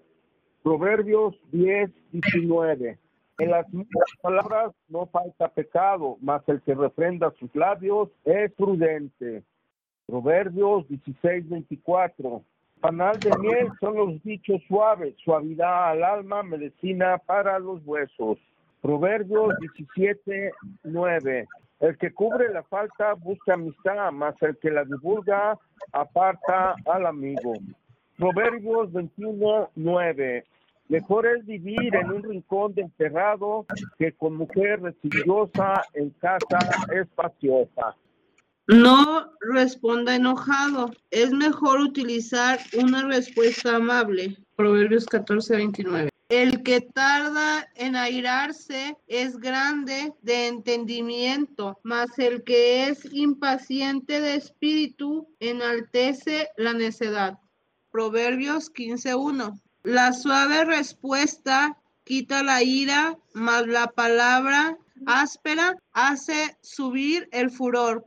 Proverbios 0.63 1.35
10, 1.53 1.91
19. 2.13 2.99
En 3.39 3.51
las 3.51 3.67
mismas 3.73 4.11
palabras 4.21 4.75
no 4.91 5.07
falta 5.07 5.49
pecado, 5.49 6.19
mas 6.21 6.47
el 6.49 6.61
que 6.61 6.75
refrenda 6.75 7.33
sus 7.39 7.55
labios 7.57 8.11
es 8.27 8.53
prudente. 8.53 9.43
Proverbios 10.09 10.89
16, 10.89 11.51
24. 11.51 12.43
Panal 12.81 13.21
de 13.21 13.31
miel 13.41 13.69
son 13.79 13.95
los 13.95 14.23
dichos 14.23 14.63
suaves, 14.67 15.15
suavidad 15.23 15.91
al 15.91 16.03
alma, 16.03 16.43
medicina 16.43 17.19
para 17.19 17.59
los 17.59 17.85
huesos. 17.85 18.39
Proverbios 18.81 19.55
17, 19.61 20.53
9. 20.85 21.47
El 21.81 21.99
que 21.99 22.11
cubre 22.15 22.51
la 22.51 22.63
falta 22.63 23.13
busca 23.13 23.53
amistad, 23.53 24.11
mas 24.13 24.35
el 24.41 24.57
que 24.57 24.71
la 24.71 24.85
divulga 24.85 25.59
aparta 25.93 26.75
al 26.87 27.05
amigo. 27.05 27.53
Proverbios 28.17 28.91
21, 28.91 29.69
9. 29.77 30.45
Mejor 30.89 31.27
es 31.27 31.45
vivir 31.45 31.95
en 31.95 32.11
un 32.13 32.23
rincón 32.23 32.73
de 32.73 32.91
que 33.99 34.13
con 34.13 34.37
mujer 34.37 34.81
residiosa 34.81 35.83
en 35.93 36.09
casa 36.19 36.59
espaciosa. 36.99 37.95
No 38.69 39.33
responda 39.41 40.15
enojado. 40.15 40.91
Es 41.11 41.31
mejor 41.31 41.81
utilizar 41.81 42.61
una 42.77 43.03
respuesta 43.05 43.77
amable. 43.77 44.37
Proverbios 44.57 45.07
14, 45.07 45.57
29. 45.57 46.11
El 46.29 46.63
que 46.63 46.83
tarda 46.83 47.67
en 47.77 47.97
airarse 47.97 48.99
es 49.07 49.39
grande 49.39 50.13
de 50.21 50.49
entendimiento, 50.49 51.81
mas 51.83 52.19
el 52.19 52.45
que 52.45 52.89
es 52.89 53.11
impaciente 53.11 54.21
de 54.21 54.35
espíritu 54.35 55.27
enaltece 55.41 56.51
la 56.59 56.75
necedad. 56.75 57.39
Proverbios 57.91 58.71
15.1. 58.71 59.59
La 59.83 60.13
suave 60.13 60.67
respuesta 60.67 61.79
quita 62.05 62.43
la 62.43 62.63
ira, 62.63 63.17
mas 63.33 63.67
la 63.67 63.87
palabra 63.87 64.77
áspera 65.07 65.75
hace 65.93 66.59
subir 66.61 67.31
el 67.33 67.51
furor. 67.51 68.05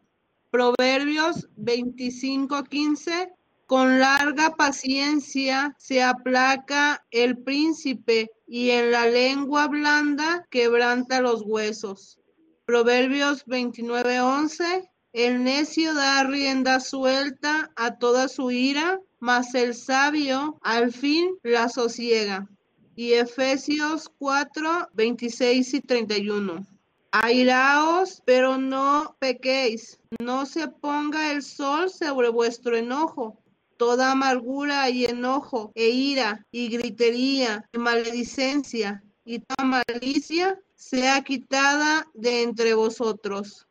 Proverbios 0.51 1.47
25:15, 1.55 3.33
con 3.67 3.99
larga 4.01 4.57
paciencia 4.57 5.73
se 5.79 6.03
aplaca 6.03 7.05
el 7.09 7.37
príncipe 7.37 8.29
y 8.45 8.71
en 8.71 8.91
la 8.91 9.05
lengua 9.05 9.67
blanda 9.67 10.45
quebranta 10.49 11.21
los 11.21 11.43
huesos. 11.43 12.19
Proverbios 12.65 13.45
29:11, 13.45 14.89
el 15.13 15.41
necio 15.41 15.93
da 15.93 16.21
rienda 16.25 16.81
suelta 16.81 17.71
a 17.77 17.97
toda 17.97 18.27
su 18.27 18.51
ira, 18.51 18.99
mas 19.21 19.55
el 19.55 19.73
sabio 19.73 20.59
al 20.63 20.91
fin 20.91 21.29
la 21.43 21.69
sosiega. 21.69 22.49
Y 22.97 23.13
Efesios 23.13 24.11
4, 24.19 24.89
26 24.93 25.75
y 25.75 25.79
31. 25.79 26.67
Airaos, 27.11 28.21
pero 28.25 28.57
no 28.57 29.15
pequéis. 29.19 29.99
No 30.19 30.45
se 30.45 30.67
ponga 30.69 31.31
el 31.31 31.43
sol 31.43 31.89
sobre 31.89 32.29
vuestro 32.29 32.77
enojo. 32.77 33.37
Toda 33.75 34.11
amargura 34.11 34.89
y 34.89 35.05
enojo, 35.05 35.71
e 35.75 35.89
ira, 35.89 36.45
y 36.51 36.69
gritería, 36.69 37.65
y 37.73 37.77
maledicencia, 37.77 39.03
y 39.25 39.39
toda 39.39 39.67
malicia 39.67 40.57
sea 40.75 41.21
quitada 41.21 42.07
de 42.13 42.43
entre 42.43 42.73
vosotros. 42.75 43.67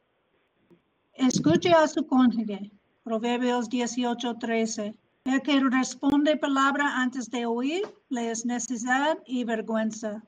Escuche 1.15 1.73
a 1.73 1.87
su 1.89 2.07
cónyuge. 2.07 2.71
Proverbios 3.05 3.69
18:13. 3.71 4.95
El 5.25 5.43
que 5.43 5.61
responde 5.61 6.37
palabra 6.37 7.01
antes 7.01 7.31
de 7.31 7.47
oír, 7.47 7.83
le 8.09 8.31
es 8.31 8.45
necesidad 8.45 9.19
y 9.27 9.45
vergüenza. 9.45 10.23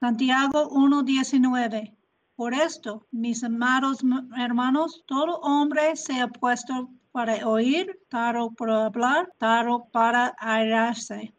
Santiago 0.00 0.68
1:19. 0.70 1.97
Por 2.38 2.54
esto, 2.54 3.04
mis 3.10 3.42
amados 3.42 3.98
hermanos, 4.36 5.02
todo 5.06 5.40
hombre 5.40 5.96
se 5.96 6.20
ha 6.20 6.28
puesto 6.28 6.88
para 7.10 7.44
oír, 7.44 7.98
taro 8.08 8.52
para 8.52 8.86
hablar, 8.86 9.32
taro 9.38 9.88
para 9.90 10.36
airarse. 10.38 11.34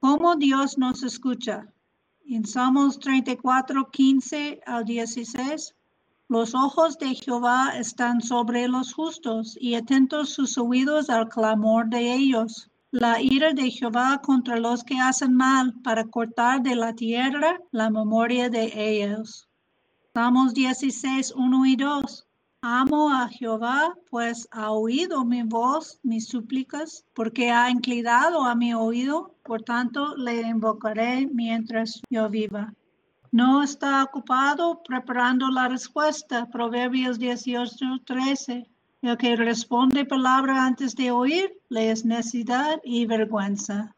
¿Cómo 0.00 0.34
Dios 0.34 0.76
nos 0.76 1.04
escucha? 1.04 1.72
En 2.26 2.44
Salmos 2.44 2.98
34, 2.98 3.88
15 3.92 4.60
al 4.66 4.84
16, 4.84 5.72
los 6.26 6.52
ojos 6.52 6.98
de 6.98 7.14
Jehová 7.14 7.78
están 7.78 8.20
sobre 8.20 8.66
los 8.66 8.92
justos 8.92 9.56
y 9.60 9.76
atentos 9.76 10.30
sus 10.30 10.58
oídos 10.58 11.10
al 11.10 11.28
clamor 11.28 11.88
de 11.88 12.12
ellos. 12.12 12.68
La 12.90 13.22
ira 13.22 13.52
de 13.52 13.70
Jehová 13.70 14.20
contra 14.20 14.56
los 14.56 14.82
que 14.82 14.98
hacen 14.98 15.32
mal 15.32 15.74
para 15.84 16.02
cortar 16.02 16.60
de 16.60 16.74
la 16.74 16.92
tierra 16.92 17.60
la 17.70 17.88
memoria 17.88 18.50
de 18.50 18.72
ellos. 18.74 19.48
Salmos 20.16 20.54
16, 20.54 21.32
1 21.34 21.66
y 21.66 21.74
2. 21.74 22.26
Amo 22.62 23.10
a 23.10 23.28
Jehová, 23.28 23.96
pues 24.08 24.46
ha 24.52 24.70
oído 24.70 25.24
mi 25.24 25.42
voz, 25.42 25.98
mis 26.04 26.28
súplicas, 26.28 27.04
porque 27.14 27.50
ha 27.50 27.68
inclinado 27.68 28.44
a 28.44 28.54
mi 28.54 28.72
oído, 28.74 29.34
por 29.42 29.62
tanto 29.62 30.14
le 30.14 30.42
invocaré 30.42 31.26
mientras 31.26 32.00
yo 32.10 32.28
viva. 32.30 32.72
No 33.32 33.64
está 33.64 34.04
ocupado 34.04 34.84
preparando 34.84 35.48
la 35.48 35.66
respuesta. 35.66 36.48
Proverbios 36.48 37.18
18, 37.18 38.02
13. 38.04 38.70
El 39.02 39.16
que 39.16 39.34
responde 39.34 40.04
palabra 40.04 40.64
antes 40.64 40.94
de 40.94 41.10
oír, 41.10 41.60
le 41.68 41.90
es 41.90 42.04
necesidad 42.04 42.80
y 42.84 43.04
vergüenza. 43.06 43.96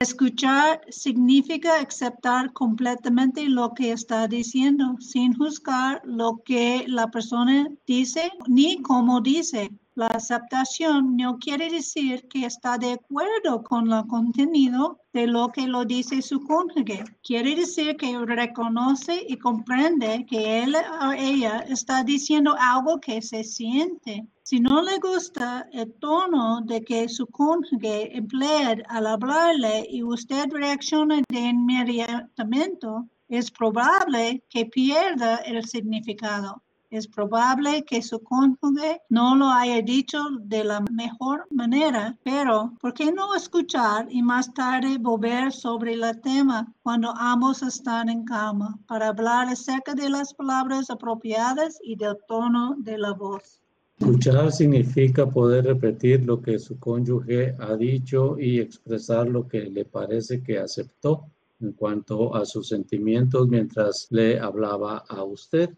Escuchar 0.00 0.80
significa 0.88 1.78
aceptar 1.78 2.54
completamente 2.54 3.46
lo 3.46 3.74
que 3.74 3.92
está 3.92 4.26
diciendo, 4.26 4.96
sin 5.00 5.34
juzgar 5.34 6.00
lo 6.06 6.38
que 6.46 6.86
la 6.88 7.08
persona 7.10 7.68
dice 7.86 8.32
ni 8.48 8.80
cómo 8.80 9.20
dice. 9.20 9.70
La 9.94 10.06
aceptación 10.06 11.18
no 11.18 11.38
quiere 11.38 11.68
decir 11.68 12.26
que 12.28 12.46
está 12.46 12.78
de 12.78 12.92
acuerdo 12.92 13.62
con 13.62 13.92
el 13.92 14.06
contenido 14.06 14.98
de 15.12 15.26
lo 15.26 15.48
que 15.48 15.66
lo 15.66 15.84
dice 15.84 16.22
su 16.22 16.40
cónyuge. 16.40 17.04
Quiere 17.22 17.54
decir 17.54 17.94
que 17.98 18.18
reconoce 18.24 19.26
y 19.28 19.36
comprende 19.36 20.24
que 20.24 20.62
él 20.62 20.74
o 20.74 21.12
ella 21.12 21.66
está 21.68 22.02
diciendo 22.02 22.56
algo 22.58 22.98
que 22.98 23.20
se 23.20 23.44
siente. 23.44 24.26
Si 24.52 24.60
no 24.60 24.82
le 24.82 24.98
gusta 24.98 25.66
el 25.72 25.94
tono 25.94 26.60
de 26.60 26.82
que 26.82 27.08
su 27.08 27.26
cónyuge 27.26 28.14
emplea 28.14 28.76
al 28.90 29.06
hablarle 29.06 29.86
y 29.88 30.02
usted 30.02 30.44
reacciona 30.50 31.22
de 31.30 31.38
inmediatamente, 31.38 32.86
es 33.30 33.50
probable 33.50 34.44
que 34.50 34.66
pierda 34.66 35.36
el 35.36 35.64
significado. 35.64 36.62
Es 36.90 37.08
probable 37.08 37.82
que 37.86 38.02
su 38.02 38.22
cónyuge 38.22 39.00
no 39.08 39.34
lo 39.36 39.48
haya 39.48 39.80
dicho 39.80 40.18
de 40.42 40.64
la 40.64 40.80
mejor 40.90 41.46
manera, 41.50 42.18
pero 42.22 42.74
¿por 42.78 42.92
qué 42.92 43.10
no 43.10 43.34
escuchar 43.34 44.06
y 44.10 44.20
más 44.20 44.52
tarde 44.52 44.98
volver 44.98 45.50
sobre 45.50 45.94
el 45.94 46.20
tema 46.20 46.70
cuando 46.82 47.14
ambos 47.16 47.62
están 47.62 48.10
en 48.10 48.22
calma 48.26 48.78
para 48.86 49.08
hablar 49.08 49.48
acerca 49.48 49.94
de 49.94 50.10
las 50.10 50.34
palabras 50.34 50.90
apropiadas 50.90 51.78
y 51.82 51.96
del 51.96 52.18
tono 52.28 52.74
de 52.76 52.98
la 52.98 53.12
voz? 53.14 53.61
Escuchar 54.02 54.50
significa 54.50 55.30
poder 55.30 55.64
repetir 55.64 56.26
lo 56.26 56.42
que 56.42 56.58
su 56.58 56.76
cónyuge 56.76 57.54
ha 57.60 57.76
dicho 57.76 58.36
y 58.36 58.58
expresar 58.58 59.28
lo 59.28 59.46
que 59.46 59.60
le 59.70 59.84
parece 59.84 60.42
que 60.42 60.58
aceptó 60.58 61.26
en 61.60 61.70
cuanto 61.70 62.34
a 62.34 62.44
sus 62.44 62.66
sentimientos 62.66 63.46
mientras 63.46 64.08
le 64.10 64.40
hablaba 64.40 65.04
a 65.08 65.22
usted. 65.22 65.70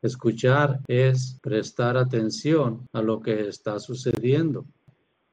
Escuchar 0.00 0.80
es 0.88 1.38
prestar 1.42 1.98
atención 1.98 2.88
a 2.94 3.02
lo 3.02 3.20
que 3.20 3.48
está 3.48 3.78
sucediendo. 3.78 4.64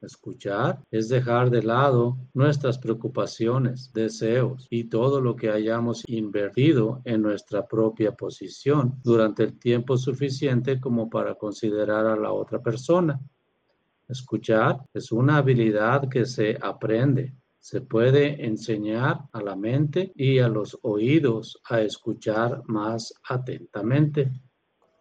Escuchar 0.02 0.84
es 0.92 1.10
dejar 1.10 1.50
de 1.50 1.64
lado 1.64 2.18
nuestras 2.36 2.78
preocupaciones, 2.78 3.92
deseos 3.94 4.68
y 4.70 4.84
todo 4.84 5.20
lo 5.22 5.36
que 5.36 5.50
hayamos 5.50 6.04
invertido 6.08 7.02
en 7.04 7.24
nuestra 7.24 7.68
propia 7.68 8.12
posición 8.12 9.00
durante 9.04 9.44
el 9.44 9.58
tiempo 9.58 9.98
suficiente 9.98 10.80
como 10.80 11.10
para 11.10 11.34
considerar 11.34 12.06
a 12.06 12.16
la 12.16 12.32
otra 12.32 12.62
persona. 12.62 13.20
Escuchar 14.08 14.86
es 14.94 15.12
una 15.12 15.38
habilidad 15.38 16.08
que 16.08 16.26
se 16.26 16.56
aprende. 16.62 17.34
Se 17.60 17.82
puede 17.82 18.46
enseñar 18.46 19.28
a 19.32 19.42
la 19.42 19.56
mente 19.56 20.12
y 20.16 20.38
a 20.38 20.48
los 20.48 20.78
oídos 20.84 21.60
a 21.68 21.82
escuchar 21.82 22.62
más 22.68 23.14
atentamente. 23.28 24.32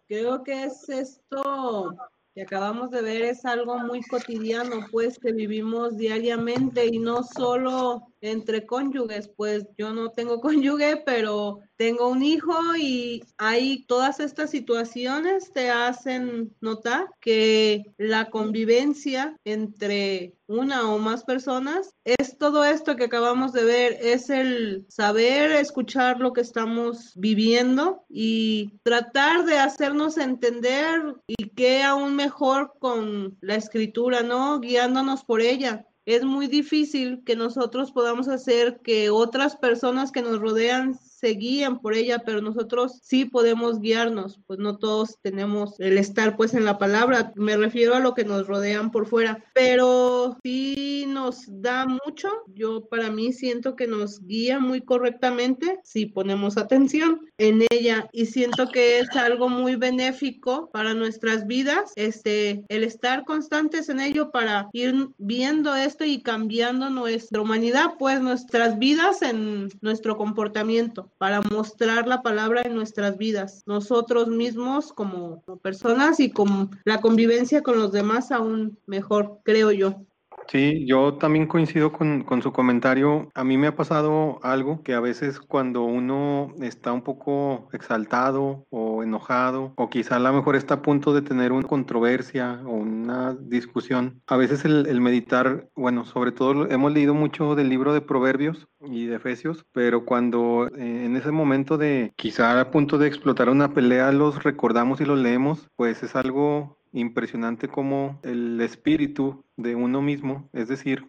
Creo 0.07 0.43
que 0.43 0.63
es 0.63 0.89
esto 0.89 1.95
que 2.37 2.43
acabamos 2.43 2.91
de 2.91 3.01
ver, 3.01 3.23
es 3.23 3.45
algo 3.45 3.79
muy 3.79 3.99
cotidiano, 4.03 4.85
pues 4.91 5.17
que 5.17 5.31
vivimos 5.31 5.97
diariamente 5.97 6.85
y 6.85 6.99
no 6.99 7.23
solo 7.23 8.13
entre 8.21 8.65
cónyuges, 8.65 9.29
pues 9.29 9.65
yo 9.77 9.93
no 9.93 10.11
tengo 10.11 10.39
cónyuge, 10.41 11.03
pero 11.05 11.59
tengo 11.75 12.09
un 12.09 12.23
hijo 12.23 12.75
y 12.75 13.23
ahí 13.37 13.85
todas 13.87 14.19
estas 14.19 14.49
situaciones 14.49 15.51
te 15.53 15.69
hacen 15.69 16.55
notar 16.59 17.07
que 17.21 17.85
la 17.97 18.29
convivencia 18.29 19.37
entre 19.45 20.33
una 20.47 20.89
o 20.89 20.97
más 20.97 21.23
personas 21.23 21.93
es 22.05 22.37
todo 22.37 22.63
esto 22.63 22.95
que 22.95 23.03
acabamos 23.03 23.51
de 23.53 23.63
ver, 23.63 23.97
es 24.01 24.29
el 24.29 24.85
saber 24.87 25.51
escuchar 25.51 26.19
lo 26.19 26.33
que 26.33 26.41
estamos 26.41 27.11
viviendo 27.15 28.05
y 28.09 28.79
tratar 28.83 29.45
de 29.45 29.59
hacernos 29.59 30.17
entender 30.17 31.15
y 31.27 31.49
que 31.49 31.83
aún 31.83 32.15
mejor 32.15 32.73
con 32.79 33.37
la 33.41 33.55
escritura, 33.55 34.23
¿no? 34.23 34.59
Guiándonos 34.59 35.23
por 35.23 35.41
ella 35.41 35.85
es 36.07 36.23
muy 36.23 36.47
difícil 36.47 37.21
que 37.25 37.35
nosotros 37.35 37.91
podamos 37.91 38.29
hacer 38.29 38.79
que 38.79 39.09
otras 39.09 39.57
personas 39.57 40.13
que 40.13 40.21
nos 40.21 40.39
rodean 40.39 40.97
se 41.19 41.29
guían 41.29 41.79
por 41.79 41.95
ella, 41.95 42.19
pero 42.23 42.41
nosotros 42.41 42.99
sí 43.01 43.25
podemos 43.25 43.79
guiarnos, 43.79 44.39
pues 44.45 44.59
no 44.59 44.77
todos 44.77 45.17
tenemos 45.23 45.79
el 45.79 45.97
estar 45.97 46.37
pues 46.37 46.53
en 46.53 46.63
la 46.63 46.77
palabra, 46.77 47.31
me 47.35 47.57
refiero 47.57 47.95
a 47.95 47.99
lo 47.99 48.13
que 48.13 48.23
nos 48.23 48.45
rodean 48.45 48.91
por 48.91 49.07
fuera, 49.07 49.43
pero 49.55 50.37
sí 50.43 51.05
nos 51.07 51.45
da 51.47 51.87
mucho, 51.87 52.29
yo 52.53 52.85
para 52.85 53.09
mí 53.09 53.33
siento 53.33 53.75
que 53.75 53.87
nos 53.87 54.23
guía 54.27 54.59
muy 54.59 54.81
correctamente 54.81 55.79
si 55.83 56.05
ponemos 56.05 56.55
atención 56.57 57.21
en 57.39 57.63
ella 57.71 58.07
y 58.11 58.27
siento 58.27 58.69
que 58.69 58.99
es 58.99 59.09
algo 59.15 59.49
muy 59.49 59.75
benéfico 59.75 60.69
para 60.71 60.93
nuestras 60.93 61.47
vidas, 61.47 61.93
este, 61.95 62.63
el 62.69 62.83
estar 62.83 63.25
constantes 63.25 63.89
en 63.89 64.01
ello 64.01 64.31
para 64.31 64.69
ir 64.71 65.09
viendo 65.17 65.75
esto 65.75 66.05
y 66.05 66.21
cambiando 66.21 66.91
nuestra 66.91 67.41
humanidad, 67.41 67.95
pues 67.97 68.21
nuestras 68.21 68.77
vidas 68.77 69.23
en 69.23 69.69
nuestro 69.81 70.15
comportamiento 70.15 71.06
para 71.17 71.41
mostrar 71.41 72.07
la 72.07 72.21
palabra 72.21 72.61
en 72.63 72.75
nuestras 72.75 73.17
vidas, 73.17 73.63
nosotros 73.65 74.27
mismos 74.27 74.93
como 74.93 75.41
personas 75.61 76.19
y 76.19 76.31
con 76.31 76.71
la 76.85 77.01
convivencia 77.01 77.61
con 77.61 77.77
los 77.79 77.91
demás 77.91 78.31
aún 78.31 78.79
mejor, 78.85 79.39
creo 79.43 79.71
yo. 79.71 80.06
Sí, 80.49 80.85
yo 80.87 81.15
también 81.15 81.45
coincido 81.45 81.91
con, 81.91 82.23
con, 82.23 82.41
su 82.41 82.53
comentario. 82.53 83.29
A 83.35 83.43
mí 83.43 83.57
me 83.57 83.67
ha 83.67 83.75
pasado 83.75 84.39
algo 84.43 84.81
que 84.81 84.93
a 84.93 85.01
veces 85.01 85.41
cuando 85.41 85.83
uno 85.83 86.53
está 86.61 86.93
un 86.93 87.01
poco 87.01 87.67
exaltado 87.73 88.65
o 88.69 89.03
enojado, 89.03 89.73
o 89.75 89.89
quizá 89.89 90.15
a 90.15 90.19
lo 90.19 90.31
mejor 90.31 90.55
está 90.55 90.75
a 90.75 90.81
punto 90.81 91.13
de 91.13 91.21
tener 91.21 91.51
una 91.51 91.67
controversia 91.67 92.61
o 92.65 92.71
una 92.71 93.35
discusión, 93.39 94.21
a 94.27 94.37
veces 94.37 94.63
el, 94.63 95.01
meditar, 95.01 95.69
bueno, 95.75 96.05
sobre 96.05 96.31
todo 96.31 96.69
hemos 96.69 96.93
leído 96.93 97.13
mucho 97.13 97.55
del 97.55 97.69
libro 97.69 97.93
de 97.93 98.01
Proverbios 98.01 98.67
y 98.81 99.05
de 99.05 99.15
Efesios, 99.15 99.65
pero 99.73 100.05
cuando 100.05 100.67
eh, 100.77 101.05
en 101.05 101.15
ese 101.17 101.31
momento 101.31 101.77
de 101.77 102.13
quizá 102.15 102.59
a 102.59 102.71
punto 102.71 102.97
de 102.97 103.07
explotar 103.07 103.49
una 103.49 103.73
pelea 103.73 104.11
los 104.11 104.43
recordamos 104.43 105.01
y 105.01 105.05
los 105.05 105.19
leemos, 105.19 105.69
pues 105.75 106.03
es 106.03 106.15
algo 106.15 106.76
impresionante 106.93 107.67
como 107.67 108.19
el 108.23 108.59
espíritu 108.61 109.43
de 109.57 109.75
uno 109.75 110.01
mismo, 110.01 110.49
es 110.53 110.67
decir, 110.67 111.05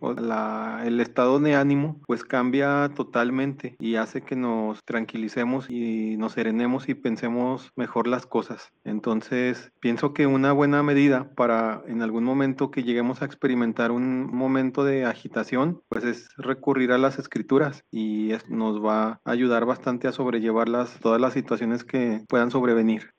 el 0.82 1.00
estado 1.00 1.38
de 1.38 1.54
ánimo, 1.54 2.00
pues 2.06 2.24
cambia 2.24 2.90
totalmente 2.94 3.76
y 3.78 3.96
hace 3.96 4.22
que 4.22 4.36
nos 4.36 4.82
tranquilicemos 4.84 5.68
y 5.68 6.16
nos 6.16 6.32
serenemos 6.32 6.88
y 6.88 6.94
pensemos 6.94 7.70
mejor 7.76 8.08
las 8.08 8.26
cosas. 8.26 8.72
Entonces, 8.84 9.70
pienso 9.80 10.14
que 10.14 10.26
una 10.26 10.52
buena 10.52 10.82
medida 10.82 11.30
para 11.34 11.82
en 11.86 12.02
algún 12.02 12.24
momento 12.24 12.70
que 12.70 12.82
lleguemos 12.82 13.20
a 13.20 13.26
experimentar 13.26 13.90
un 13.90 14.26
momento 14.34 14.82
de 14.82 15.04
agitación, 15.04 15.82
pues 15.88 16.04
es 16.04 16.28
recurrir 16.38 16.92
a 16.92 16.98
las 16.98 17.18
escrituras 17.18 17.84
y 17.90 18.32
nos 18.48 18.82
va 18.82 19.20
a 19.24 19.30
ayudar 19.30 19.66
bastante 19.66 20.08
a 20.08 20.12
sobrellevar 20.12 20.68
las, 20.68 20.98
todas 21.00 21.20
las 21.20 21.34
situaciones 21.34 21.84
que 21.84 22.22
puedan 22.28 22.50
sobrevenir. 22.50 23.12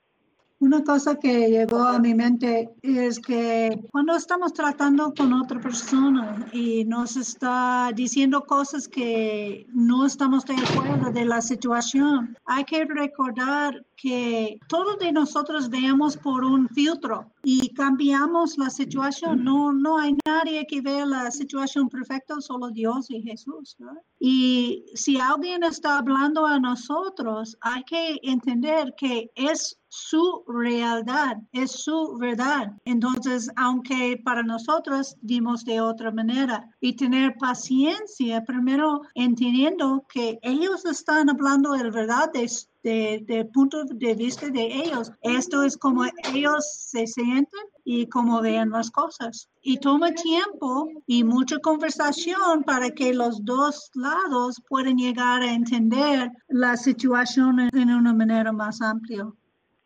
Una 0.60 0.84
cosa 0.84 1.18
que 1.18 1.48
llegó 1.48 1.84
a 1.84 1.98
mi 1.98 2.14
mente 2.14 2.68
es 2.82 3.18
que 3.18 3.80
cuando 3.90 4.14
estamos 4.14 4.52
tratando 4.52 5.14
con 5.14 5.32
otra 5.32 5.58
persona 5.58 6.46
y 6.52 6.84
nos 6.84 7.16
está 7.16 7.90
diciendo 7.94 8.44
cosas 8.44 8.86
que 8.86 9.66
no 9.72 10.04
estamos 10.04 10.44
de 10.44 10.56
acuerdo 10.56 11.10
de 11.12 11.24
la 11.24 11.40
situación, 11.40 12.36
hay 12.44 12.64
que 12.64 12.84
recordar 12.84 13.86
que 13.96 14.60
todos 14.68 14.98
de 14.98 15.12
nosotros 15.12 15.70
veamos 15.70 16.18
por 16.18 16.44
un 16.44 16.68
filtro 16.68 17.32
y 17.42 17.72
cambiamos 17.74 18.58
la 18.58 18.70
situación. 18.70 19.44
No, 19.44 19.72
no 19.72 19.98
hay 19.98 20.16
nadie 20.26 20.66
que 20.66 20.80
vea 20.80 21.06
la 21.06 21.30
situación 21.30 21.88
perfecta, 21.88 22.40
solo 22.40 22.70
Dios 22.70 23.10
y 23.10 23.22
Jesús. 23.22 23.76
Y 24.18 24.84
si 24.94 25.18
alguien 25.18 25.62
está 25.64 25.98
hablando 25.98 26.46
a 26.46 26.58
nosotros, 26.58 27.56
hay 27.60 27.82
que 27.84 28.18
entender 28.22 28.94
que 28.96 29.30
es 29.34 29.80
su 29.90 30.44
realidad, 30.46 31.38
es 31.52 31.72
su 31.72 32.16
verdad. 32.18 32.72
Entonces, 32.84 33.50
aunque 33.56 34.20
para 34.24 34.42
nosotros 34.42 35.16
dimos 35.20 35.64
de 35.64 35.80
otra 35.80 36.12
manera 36.12 36.70
y 36.80 36.94
tener 36.94 37.36
paciencia, 37.38 38.44
primero 38.44 39.02
entendiendo 39.14 40.06
que 40.08 40.38
ellos 40.42 40.84
están 40.86 41.28
hablando 41.28 41.72
de 41.72 41.90
verdad 41.90 42.32
de 42.32 42.48
de, 42.82 43.48
punto 43.52 43.84
de 43.84 44.14
vista 44.14 44.48
de 44.48 44.64
ellos. 44.64 45.12
Esto 45.22 45.62
es 45.62 45.76
como 45.76 46.04
ellos 46.32 46.64
se 46.90 47.06
sienten 47.06 47.60
y 47.84 48.06
cómo 48.06 48.40
ven 48.40 48.70
las 48.70 48.90
cosas. 48.90 49.48
Y 49.62 49.78
toma 49.78 50.12
tiempo 50.12 50.90
y 51.06 51.24
mucha 51.24 51.58
conversación 51.58 52.62
para 52.64 52.90
que 52.90 53.12
los 53.14 53.44
dos 53.44 53.90
lados 53.94 54.62
puedan 54.68 54.96
llegar 54.96 55.42
a 55.42 55.52
entender 55.52 56.30
la 56.48 56.76
situación 56.76 57.60
en 57.60 57.90
una 57.90 58.14
manera 58.14 58.52
más 58.52 58.80
amplia. 58.80 59.30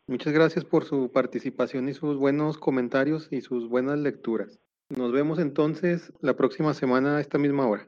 Muchas 0.07 0.33
gracias 0.33 0.63
por 0.63 0.85
su 0.85 1.11
participación 1.11 1.89
y 1.89 1.93
sus 1.93 2.17
buenos 2.17 2.57
comentarios 2.59 3.27
y 3.31 3.41
sus 3.41 3.67
buenas 3.67 3.97
lecturas. 3.97 4.59
Nos 4.89 5.11
vemos 5.11 5.39
entonces 5.39 6.13
la 6.21 6.35
próxima 6.35 6.75
semana 6.75 7.17
a 7.17 7.21
esta 7.21 7.39
misma 7.39 7.67
hora. 7.67 7.87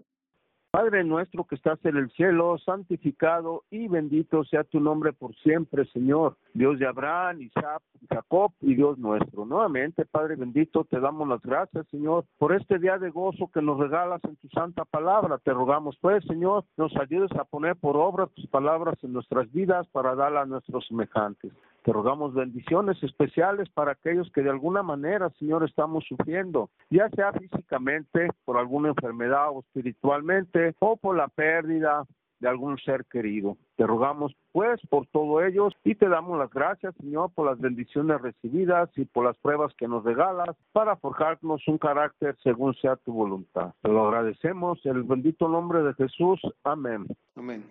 Padre 0.70 1.04
nuestro 1.04 1.46
que 1.46 1.56
estás 1.56 1.80
en 1.86 1.96
el 1.96 2.12
cielo, 2.12 2.58
santificado 2.60 3.64
y 3.72 3.88
bendito 3.88 4.44
sea 4.44 4.64
tu 4.66 4.80
nombre 4.80 5.14
por 5.14 5.34
siempre, 5.38 5.86
Señor. 5.86 6.36
Dios 6.54 6.78
de 6.78 6.86
Abraham, 6.86 7.42
Isaac, 7.42 7.82
Jacob 8.10 8.52
y 8.62 8.76
Dios 8.76 8.98
nuestro. 8.98 9.46
Nuevamente, 9.46 10.06
Padre 10.06 10.36
bendito, 10.36 10.84
te 10.84 11.00
damos 11.00 11.28
las 11.28 11.42
gracias, 11.42 11.88
Señor, 11.88 12.26
por 12.38 12.54
este 12.54 12.80
día 12.80 12.98
de 12.98 13.10
gozo 13.10 13.50
que 13.54 13.62
nos 13.62 13.80
regalas 13.80 14.22
en 14.26 14.36
tu 14.36 14.50
santa 14.50 14.84
palabra. 14.86 15.38
Te 15.38 15.54
rogamos, 15.54 15.98
pues, 16.02 16.24
Señor, 16.26 16.66
nos 16.76 16.96
ayudes 16.98 17.32
a 17.40 17.46
poner 17.46 17.76
por 17.78 17.96
obra 17.96 18.28
tus 18.28 18.48
palabras 18.48 18.96
en 19.04 19.14
nuestras 19.14 19.52
vidas 19.54 19.88
para 19.88 20.16
dar 20.16 20.36
a 20.36 20.46
nuestros 20.46 20.86
semejantes. 20.88 21.52
Te 21.88 21.94
rogamos 21.94 22.34
bendiciones 22.34 23.02
especiales 23.02 23.70
para 23.70 23.94
aquellos 23.94 24.30
que 24.34 24.42
de 24.42 24.50
alguna 24.50 24.84
manera, 24.84 25.30
Señor, 25.40 25.64
estamos 25.64 26.04
sufriendo, 26.04 26.70
ya 26.90 27.08
sea 27.12 27.32
físicamente, 27.32 28.28
por 28.44 28.58
alguna 28.58 28.90
enfermedad 28.90 29.52
o 29.54 29.62
espiritualmente, 29.62 30.76
o 30.80 30.98
por 30.98 31.16
la 31.16 31.30
pérdida 31.30 32.06
de 32.42 32.50
algún 32.50 32.78
ser 32.80 33.06
querido. 33.06 33.56
Te 33.78 33.88
rogamos 33.88 34.36
pues 34.52 34.82
por 34.90 35.08
todo 35.08 35.42
ello 35.42 35.70
y 35.86 35.96
te 35.96 36.10
damos 36.10 36.38
las 36.38 36.50
gracias, 36.50 36.94
Señor, 36.96 37.32
por 37.34 37.46
las 37.46 37.58
bendiciones 37.58 38.20
recibidas 38.20 38.90
y 38.98 39.06
por 39.06 39.24
las 39.24 39.38
pruebas 39.38 39.74
que 39.76 39.88
nos 39.88 40.04
regalas 40.04 40.58
para 40.74 40.98
forjarnos 40.98 41.66
un 41.70 41.78
carácter 41.78 42.36
según 42.44 42.76
sea 42.76 42.98
tu 42.98 43.14
voluntad. 43.14 43.74
Te 43.82 43.88
lo 43.88 44.08
agradecemos 44.08 44.86
en 44.86 44.98
el 44.98 45.04
bendito 45.04 45.48
nombre 45.48 45.84
de 45.84 45.94
Jesús. 45.94 46.42
Amén. 46.66 47.08
Amén. 47.38 47.64